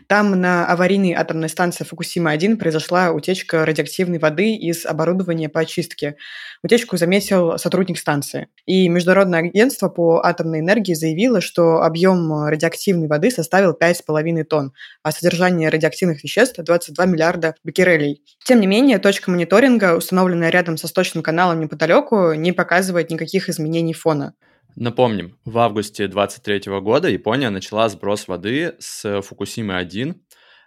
[0.08, 6.16] Там на аварийной атомной станции Фукусима-1 произошла утечка радиоактивной воды из оборудования по очистке.
[6.64, 8.48] Утечку заметил сотрудник станции.
[8.66, 14.72] И Международное агентство по атомной энергии заявило, что объем радиоактивной воды составил 5,5 тонн,
[15.04, 18.24] а содержание радиоактивных веществ– 22 миллиарда беккерелей.
[18.46, 23.94] Тем не менее, точка мониторинга, установленная рядом со сточным каналом неподалеку, не показывает никаких изменений
[23.94, 24.34] фона.
[24.78, 30.16] Напомним, в августе 2023 года Япония начала сброс воды с Фукусимы-1.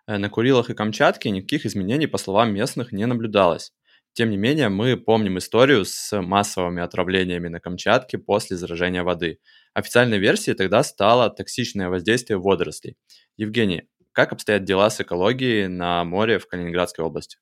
[0.07, 3.73] Э, на Курилах и Камчатке никаких изменений, по словам местных, не наблюдалось.
[4.15, 9.41] Тем не менее, мы помним историю с массовыми отравлениями на Камчатке после заражения воды.
[9.75, 12.97] Официальной версией тогда стало токсичное воздействие водорослей.
[13.37, 17.37] Евгений, как обстоят дела с экологией на море в Калининградской области?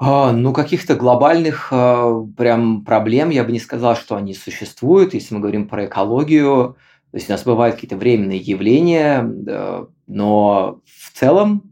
[0.00, 5.34] А, ну, каких-то глобальных а, прям проблем я бы не сказал, что они существуют, если
[5.34, 6.76] мы говорим про экологию.
[7.10, 9.22] То есть у нас бывают какие-то временные явления,
[10.06, 11.67] но в целом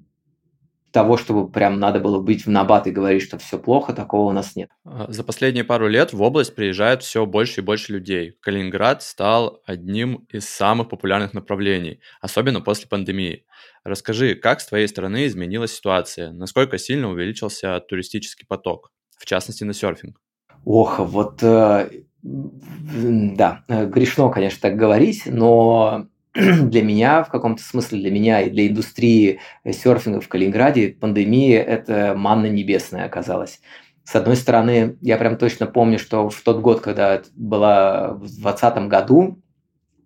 [0.97, 4.33] того, чтобы прям надо было быть в набат и говорить, что все плохо, такого у
[4.33, 4.71] нас нет.
[4.87, 8.39] А, за последние пару лет в область приезжает все больше и больше людей.
[8.41, 13.45] Калининград стал одним из самых популярных направлений, особенно после пандемии.
[13.85, 16.33] Расскажи, как с твоей стороны изменилась ситуация?
[16.33, 20.19] Насколько сильно увеличился туристический поток, в частности на серфинг?
[20.65, 21.91] Ох, вот э,
[22.23, 26.07] да, э, грешно, конечно, так говорить, но
[26.71, 32.15] для меня, в каком-то смысле для меня и для индустрии серфинга в Калининграде пандемия– это
[32.15, 33.61] манна небесная оказалась.
[34.05, 38.89] С одной стороны, я прям точно помню, что в тот год, когда была в 2020
[38.89, 39.43] году,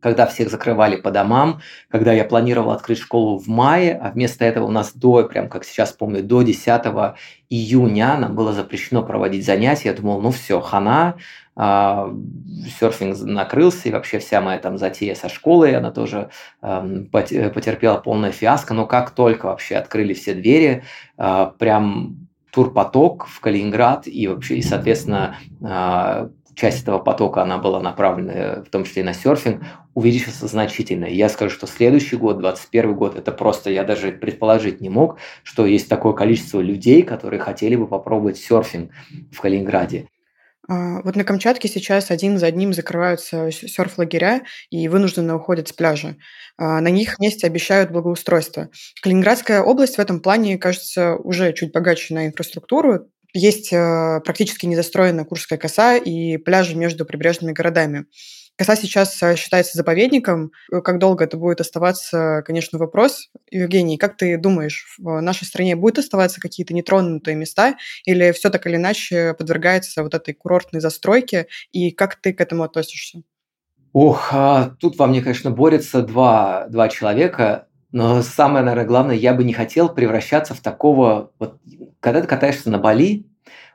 [0.00, 4.66] когда всех закрывали по домам, когда я планировал открыть школу в мае, а вместо этого
[4.66, 6.82] у нас до, прям как сейчас помню, до 10
[7.50, 9.90] июня нам было запрещено проводить занятия.
[9.90, 11.16] Я думал, ну все, хана,
[11.56, 12.14] э,
[12.78, 16.30] серфинг накрылся, и вообще вся моя там затея со школой, она тоже
[16.62, 18.72] э, потерпела полное фиаско.
[18.72, 20.84] Но как только вообще открыли все двери,
[21.18, 25.36] э, прям турпоток в Калининград и вообще, и, соответственно,
[26.61, 29.62] часть этого потока, она была направлена в том числе и на серфинг,
[29.94, 31.06] увеличился значительно.
[31.06, 35.64] Я скажу, что следующий год, 2021 год, это просто, я даже предположить не мог, что
[35.66, 38.92] есть такое количество людей, которые хотели бы попробовать серфинг
[39.32, 40.06] в Калининграде.
[40.68, 46.16] А, вот на Камчатке сейчас один за одним закрываются серф-лагеря и вынужденно уходят с пляжа.
[46.58, 48.68] А, на них месте обещают благоустройство.
[49.02, 53.08] Калининградская область в этом плане, кажется, уже чуть богаче на инфраструктуру.
[53.33, 58.07] Есть э, практически незастроенная Курская коса и пляжи между прибрежными городами.
[58.57, 60.53] Коса сейчас э, считается заповедником.
[60.70, 63.31] Э, как долго это будет оставаться, конечно, вопрос.
[63.51, 68.66] Евгений, как ты думаешь, в нашей стране будут оставаться какие-то нетронутые места или все так
[68.66, 71.47] или иначе подвергается вот этой курортной застройке?
[71.72, 73.22] И как ты к этому относишься?
[73.93, 77.66] Ох, а тут во мне, конечно, борются два, два человека.
[77.93, 81.32] Но самое, наверное, главное, я бы не хотел превращаться в такого...
[81.38, 81.59] Вот,
[82.01, 83.26] когда ты катаешься на Бали,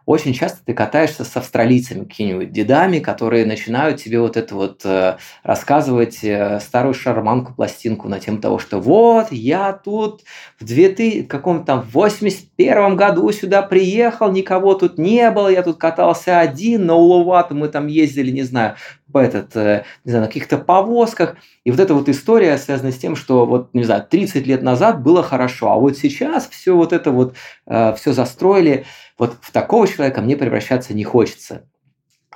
[0.05, 5.18] очень часто ты катаешься с австралийцами, какими-нибудь дедами, которые начинают тебе вот это вот э,
[5.43, 10.22] рассказывать э, старую шарманку, пластинку на тему того, что вот, я тут
[10.59, 16.39] в 2000, каком-то там 81 году сюда приехал, никого тут не было, я тут катался
[16.39, 18.76] один, на Улувату мы там ездили, не знаю,
[19.14, 21.38] этот, э, не знаю, на каких-то повозках.
[21.64, 25.01] И вот эта вот история связана с тем, что вот, не знаю, 30 лет назад
[25.03, 27.36] было хорошо, а вот сейчас все вот это вот,
[27.68, 28.86] э, все застроили.
[29.18, 31.64] Вот в такого человека мне превращаться не хочется.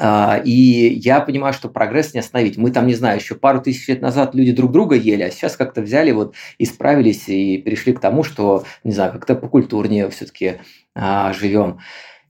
[0.01, 2.57] А, и я понимаю, что прогресс не остановить.
[2.57, 5.57] Мы там, не знаю, еще пару тысяч лет назад люди друг друга ели, а сейчас
[5.57, 10.59] как-то взяли, вот исправились и перешли к тому, что, не знаю, как-то покультурнее все-таки
[10.95, 11.80] а, живем.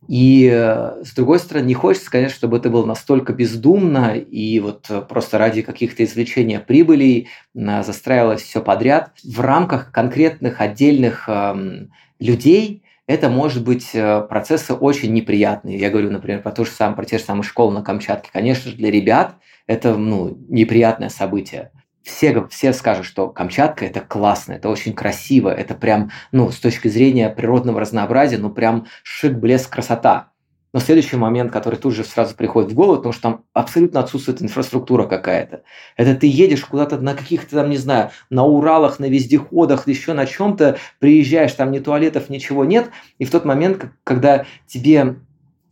[0.09, 4.89] И э, с другой стороны, не хочется, конечно, чтобы это было настолько бездумно и вот
[5.07, 9.11] просто ради каких-то извлечения прибылей застраивалось все подряд.
[9.23, 15.77] В рамках конкретных отдельных эм, людей это может быть э, процессы очень неприятные.
[15.77, 18.31] Я говорю, например, про то же самое, про те же самые школы на Камчатке.
[18.33, 19.35] Конечно же, для ребят
[19.67, 21.71] это ну, неприятное событие.
[22.03, 26.87] Все, все скажут, что Камчатка это классно, это очень красиво, это прям, ну, с точки
[26.87, 30.31] зрения природного разнообразия, ну, прям шик, блеск, красота.
[30.71, 34.41] Но следующий момент, который тут же сразу приходит в голову, потому что там абсолютно отсутствует
[34.41, 35.63] инфраструктура какая-то.
[35.97, 40.27] Это ты едешь куда-то на каких-то там, не знаю, на Уралах, на вездеходах, еще на
[40.27, 45.15] чем-то, приезжаешь, там ни туалетов, ничего нет, и в тот момент, когда тебе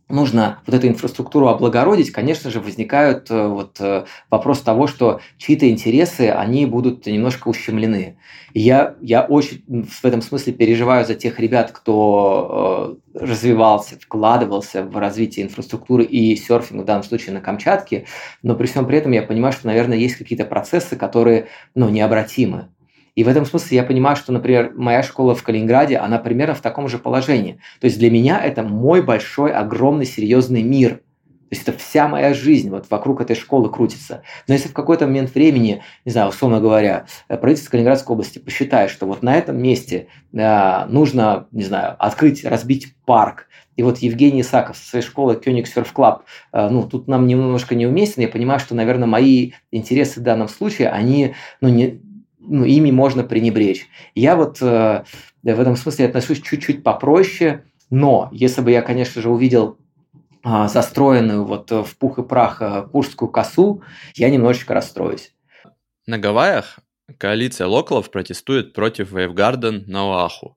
[0.08, 5.68] нужно вот эту инфраструктуру облагородить, конечно же, возникают э, вот э, вопрос того, что чьи-то
[5.68, 8.18] интересы, они будут немножко ущемлены.
[8.54, 14.96] Я, я очень в этом смысле переживаю за тех ребят, кто э, развивался, вкладывался в
[14.96, 18.06] развитие инфраструктуры и серфинга, в данном случае на Камчатке,
[18.42, 22.68] но при всем при этом я понимаю, что, наверное, есть какие-то процессы, которые ну, необратимы.
[23.18, 26.60] И в этом смысле я понимаю, что, например, моя школа в Калининграде, она примерно в
[26.60, 27.58] таком же положении.
[27.80, 30.98] То есть для меня это мой большой, огромный, серьезный мир.
[30.98, 34.22] То есть это вся моя жизнь вот вокруг этой школы крутится.
[34.46, 39.04] Но если в какой-то момент времени, не знаю, условно говоря, правительство Калининградской области посчитает, что
[39.04, 44.76] вот на этом месте э, нужно, не знаю, открыть, разбить парк, и вот Евгений Исаков
[44.76, 46.20] со своей школы Surf Club,
[46.52, 50.90] э, ну, тут нам немножко неуместен, я понимаю, что, наверное, мои интересы в данном случае,
[50.90, 52.00] они, ну, не,
[52.48, 53.88] ну, ими можно пренебречь.
[54.14, 55.04] Я вот э,
[55.42, 59.78] в этом смысле отношусь чуть-чуть попроще, но если бы я, конечно же, увидел
[60.44, 63.82] э, застроенную вот в пух и прах э, Курскую косу,
[64.14, 65.32] я немножечко расстроюсь.
[66.06, 66.78] На Гавайях
[67.18, 70.56] коалиция локалов протестует против Вейвгарден на Оаху,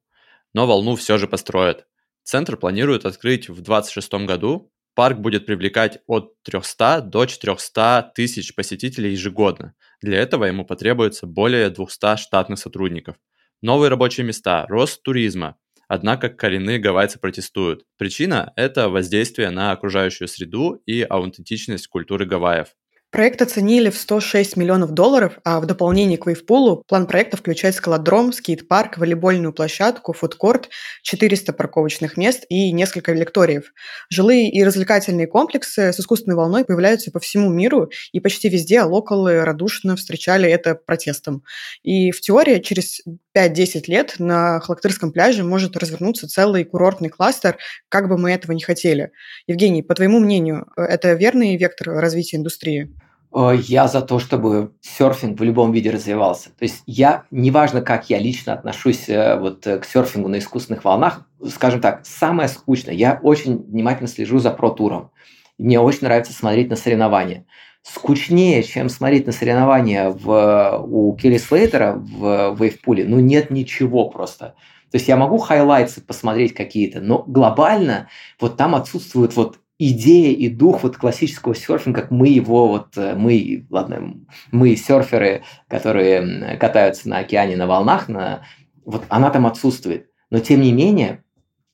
[0.54, 1.88] но волну все же построят.
[2.24, 4.72] Центр планирует открыть в 2026 году.
[4.94, 11.70] Парк будет привлекать от 300 до 400 тысяч посетителей ежегодно– для этого ему потребуется более
[11.70, 13.18] 200 штатных сотрудников.
[13.62, 15.58] Новые рабочие места, рост туризма.
[15.88, 17.86] Однако коренные гавайцы протестуют.
[17.98, 22.70] Причина– это воздействие на окружающую среду и аутентичность культуры Гавайев.
[23.12, 28.32] Проект оценили в 106 миллионов долларов, а в дополнение к вейвпулу план проекта включает скалодром,
[28.32, 30.70] скейт-парк, волейбольную площадку, фудкорт,
[31.04, 33.74] 400 парковочных мест и несколько лекториев.
[34.10, 39.44] Жилые и развлекательные комплексы с искусственной волной появляются по всему миру, и почти везде локалы
[39.44, 41.44] радушно встречали это протестом.
[41.84, 43.02] И в теории через
[43.36, 47.58] 5-10 лет на Халактырском пляже может развернуться целый курортный кластер,
[47.90, 49.12] как бы мы этого не хотели.
[49.48, 52.90] Евгений, по твоему мнению, это верный вектор развития индустрии?
[53.34, 56.50] Э, я за то, чтобы серфинг в любом виде развивался.
[56.50, 60.84] То есть я, неважно, как я лично отношусь э, вот э, к серфингу на искусственных
[60.84, 65.12] волнах, скажем так, самое скучное, я очень внимательно слежу за про-туром.
[65.58, 67.46] Мне очень нравится смотреть на соревнования.
[67.84, 74.56] Скучнее, чем смотреть на соревнования в, у Келли Слейтера в вейвпуле, ну нет ничего просто.
[74.92, 78.10] То есть я могу хайлайтсы посмотреть какие-то, но глобально
[78.40, 79.58] вот там отсутствует вот
[79.90, 84.16] идея и дух вот классического серфинга, как мы его вот, э, мы, ладно,
[84.52, 88.44] мы серферы, которые катаются на океане на волнах, на,
[88.86, 90.10] вот она там отсутствует.
[90.30, 91.24] Но тем не менее,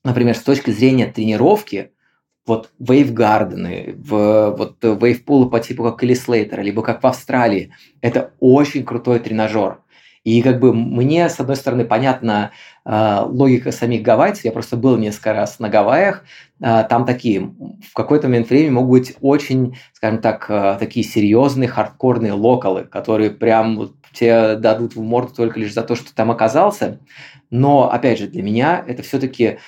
[0.06, 1.92] например, с точки зрения тренировки,
[2.46, 6.16] вот вейвгардены, в, вот вейвпулы по типу как Келли
[6.62, 9.80] либо как в Австралии, это очень крутой тренажер.
[10.28, 12.52] И как бы мне, с одной стороны, понятна
[12.84, 14.44] э, логика самих гавайцев.
[14.44, 16.26] Я просто был несколько раз на Гавайях.
[16.60, 21.70] Э, там такие, в какой-то момент времени могут быть очень, скажем так, э, такие серьезные
[21.70, 26.14] хардкорные локалы, которые прям вот, тебе дадут в морду только лишь за то, что ты
[26.14, 27.00] там оказался.
[27.50, 29.60] Но, опять же, для меня это все-таки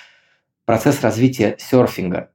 [0.66, 2.32] процесс развития серфинга.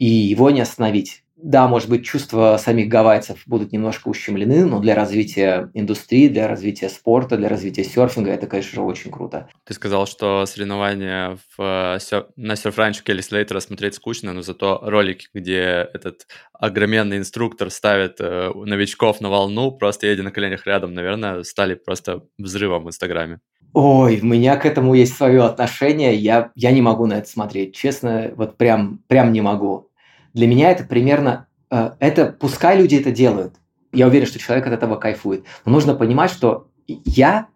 [0.00, 4.94] И его не остановить да, может быть, чувства самих гавайцев будут немножко ущемлены, но для
[4.94, 9.46] развития индустрии, для развития спорта, для развития серфинга это, конечно же, очень круто.
[9.64, 12.00] Ты сказал, что соревнования в,
[12.36, 18.50] на серф-ранчо Келли Слейтера смотреть скучно, но зато ролики, где этот огроменный инструктор ставит э,
[18.54, 23.40] новичков на волну, просто едя на коленях рядом, наверное, стали просто взрывом в Инстаграме.
[23.74, 27.76] Ой, у меня к этому есть свое отношение, я, я не могу на это смотреть,
[27.76, 29.90] честно, вот прям, прям не могу.
[30.34, 33.54] Для меня это примерно, э, это пускай люди это делают.
[33.92, 35.44] Я уверен, что человек от этого кайфует.
[35.64, 37.46] Но нужно понимать, что я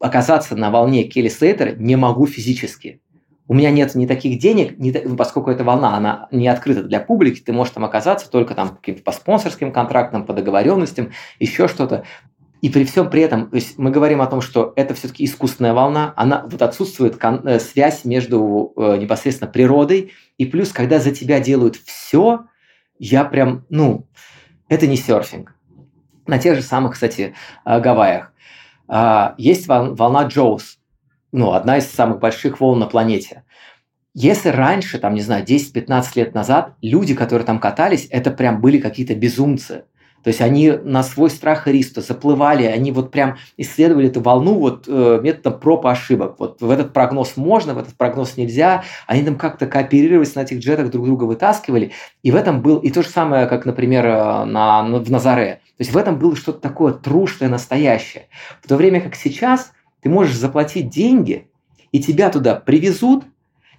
[0.00, 3.00] оказаться на волне Келли Слейтера не могу физически.
[3.48, 7.40] У меня нет ни таких денег, ни, поскольку эта волна, она не открыта для публики,
[7.40, 12.04] ты можешь там оказаться только там по спонсорским контрактам, по договоренностям, еще что-то.
[12.62, 15.74] И при всем при этом, то есть мы говорим о том, что это все-таки искусственная
[15.74, 21.40] волна, она вот отсутствует э, связь между э, непосредственно природой и плюс, когда за тебя
[21.40, 22.44] делают все,
[23.00, 24.06] я прям, ну,
[24.68, 25.56] это не серфинг.
[26.28, 27.34] На тех же самых, кстати,
[27.64, 28.32] э, Гавайях
[28.88, 30.78] э, есть волна Джоус,
[31.32, 33.42] ну, одна из самых больших волн на планете.
[34.14, 38.78] Если раньше, там, не знаю, 10-15 лет назад, люди, которые там катались, это прям были
[38.78, 39.86] какие-то безумцы.
[40.22, 44.54] То есть они на свой страх и риск заплывали, они вот прям исследовали эту волну
[44.54, 46.36] вот э, методом проб и ошибок.
[46.38, 48.84] Вот в этот прогноз можно, в этот прогноз нельзя.
[49.06, 51.92] Они там как-то кооперировались на этих джетах, друг друга вытаскивали.
[52.22, 55.60] И в этом был и то же самое, как, например, э, на, в Назаре.
[55.76, 58.28] То есть в этом было что-то такое трушное, настоящее.
[58.62, 61.48] В то время как сейчас ты можешь заплатить деньги,
[61.92, 63.24] и тебя туда привезут,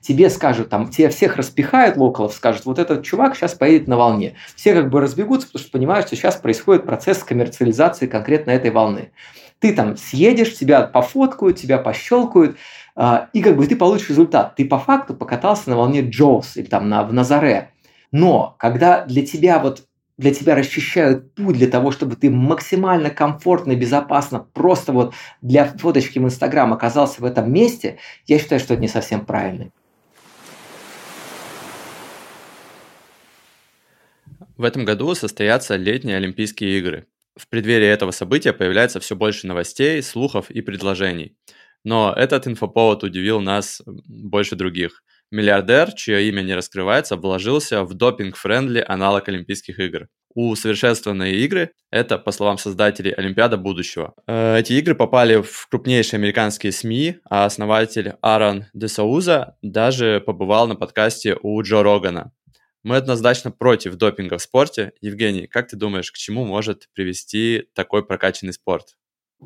[0.04, 4.36] тебе скажут, там, тебе всех распихают локалов, скажут, вот этот чувак сейчас поедет на волне.
[4.56, 9.12] Все как бы разбегутся, потому что понимают, что сейчас происходит процесс коммерциализации конкретно этой волны.
[9.60, 12.58] Ты там съедешь, тебя пофоткают, тебя пощелкают,
[12.96, 14.56] а, и как бы ты получишь результат.
[14.58, 17.72] Ты по факту покатался на волне Джоус или там на, в Назаре.
[18.12, 19.84] Но когда для тебя вот
[20.18, 25.66] для тебя расчищают путь для того, чтобы ты максимально комфортно и безопасно просто вот для
[25.66, 27.98] фоточки в Инстаграм оказался в этом месте,
[28.28, 29.72] я считаю, что это не совсем правильно.
[34.56, 37.08] В этом году состоятся летние Олимпийские игры.
[37.36, 41.36] В преддверии этого события появляется все больше новостей, слухов и предложений.
[41.84, 45.04] Но этот инфоповод удивил нас больше других.
[45.32, 50.08] Миллиардер, чье имя не раскрывается, вложился в допинг- friendly аналог Олимпийских игр.
[50.36, 54.14] Усовершенствованные игры– это, по словам создателей, Олимпиада будущего.
[54.28, 60.76] Э, эти игры попали в крупнейшие американские СМИ, а основатель Аарон Десауза даже побывал на
[60.76, 62.32] подкасте у Джо Рогана.
[62.84, 64.92] Мы однозначно против допинга в спорте.
[65.02, 68.98] Евгений, как ты думаешь, к чему может привести такой прокачанный спорт?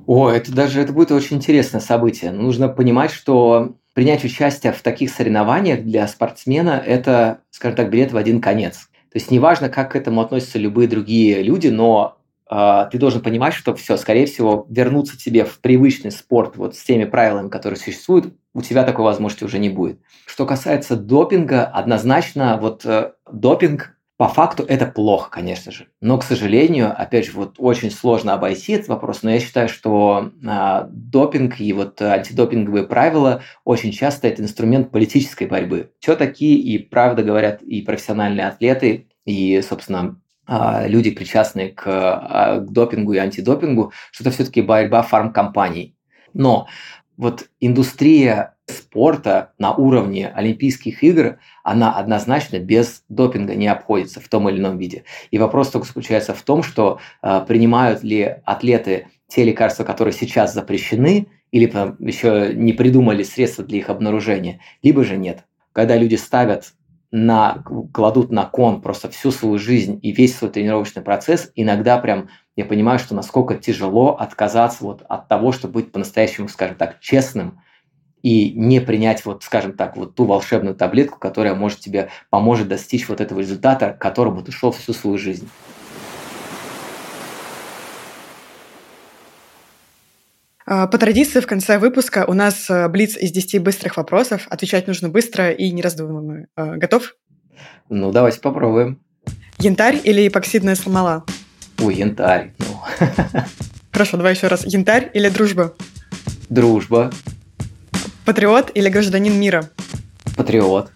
[0.06, 2.32] О, это даже это будет очень интересное событие.
[2.32, 8.18] Нужно понимать, что принять участие в таких соревнованиях для спортсмена– это, скажем так, билет в
[8.18, 8.90] один конец.
[9.12, 12.18] То есть неважно, как к этому относятся любые другие люди, но
[12.50, 16.84] э, ты должен понимать, что все, скорее всего, вернуться тебе в привычный спорт вот с
[16.84, 20.00] теми правилами, которые существуют, у тебя такой возможности уже не будет.
[20.26, 25.88] Что касается допинга, однозначно вот э, допинг по факту это плохо, конечно же.
[26.02, 30.32] Но, к сожалению, опять же, вот очень сложно обойти этот вопрос, но я считаю, что
[30.44, 35.92] э, допинг и вот антидопинговые правила очень часто это инструмент политической борьбы.
[36.00, 42.66] Что такие и правда говорят и профессиональные атлеты, и, собственно, э, люди, причастные к, э,
[42.66, 45.96] к допингу и антидопингу, что это все-таки борьба фармкомпаний.
[46.34, 46.68] Но
[47.18, 54.50] вот индустрия спорта на уровне Олимпийских игр, она однозначно без допинга не обходится в том
[54.50, 55.04] или ином виде.
[55.32, 60.54] И вопрос только заключается в том, что э, принимают ли атлеты те лекарства, которые сейчас
[60.54, 61.66] запрещены, или
[62.00, 65.46] еще не придумали средства для их обнаружения, либо же нет.
[65.72, 66.74] Когда люди ставят
[67.12, 67.64] на,
[67.94, 72.66] кладут на кон просто всю свою жизнь и весь свой тренировочный процесс, иногда прям я
[72.66, 77.62] понимаю, что насколько тяжело отказаться вот от того, чтобы быть по-настоящему, скажем так, честным
[78.28, 83.08] и не принять, вот, скажем так, вот ту волшебную таблетку, которая может тебе поможет достичь
[83.08, 85.48] вот этого результата, к которому ты шел всю свою жизнь.
[90.66, 94.46] А, по традиции в конце выпуска у нас э, блиц из 10 быстрых вопросов.
[94.50, 96.50] Отвечать нужно быстро и не раздумывая.
[96.58, 97.16] А, готов?
[97.88, 99.00] Ну, давайте попробуем.
[99.60, 101.24] Янтарь или эпоксидная смола?
[101.82, 102.52] Ой, янтарь.
[102.60, 102.82] Ну.
[103.94, 104.66] Хорошо, давай еще раз.
[104.66, 105.74] Янтарь или дружба?
[106.50, 107.10] Дружба.
[108.28, 109.70] Патриот или гражданин мира?
[110.36, 110.92] Патриот.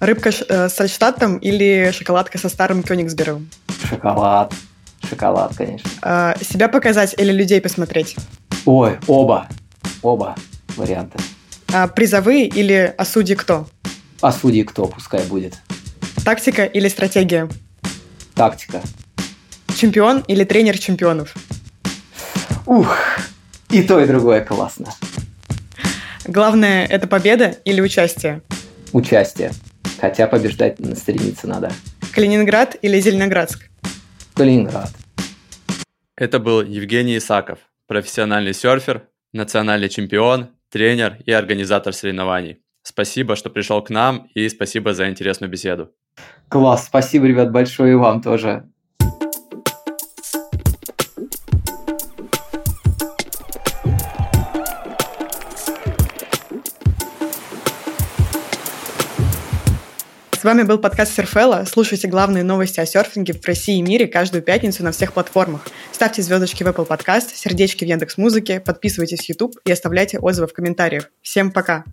[0.00, 3.48] Рыбка э, с Альштадтом или шоколадка со старым Кёнигсбергом?
[3.88, 4.52] Шоколад.
[5.08, 5.88] Шоколад, конечно.
[6.02, 8.16] А, себя показать или людей посмотреть?
[8.66, 9.48] Ой, оба.
[10.02, 10.36] Оба
[10.76, 11.18] варианта.
[11.72, 13.66] А, призовые или «А судьи кто?»
[14.20, 15.54] А судьи кто, пускай будет.
[16.22, 17.48] Тактика или стратегия?
[18.34, 18.82] Тактика.
[19.74, 21.34] Чемпион или тренер чемпионов?
[22.66, 22.94] Ух,
[23.70, 24.92] и то, и другое классно.
[26.26, 28.40] Главное– это победа или участие?
[28.92, 29.50] Участие.
[30.00, 31.70] Хотя побеждать стремиться надо.
[32.14, 33.68] Калининград или Зеленоградск?
[34.34, 34.90] Калининград.
[36.16, 42.62] Это был Евгений Исаков, профессиональный серфер, национальный чемпион, тренер и организатор соревнований.
[42.82, 45.92] Спасибо, что пришел к нам, и спасибо за интересную беседу.
[46.48, 48.70] Класс, спасибо, ребят, большое и вам тоже.
[60.44, 61.64] С вами был подкаст Серфела.
[61.66, 65.66] Слушайте главные новости о серфинге в России и мире каждую пятницу на всех платформах.
[65.90, 70.46] Ставьте звездочки в Apple Podcast, сердечки в Яндекс Музыке, подписывайтесь в YouTube и оставляйте отзывы
[70.46, 71.08] в комментариях.
[71.22, 71.84] Всем пока!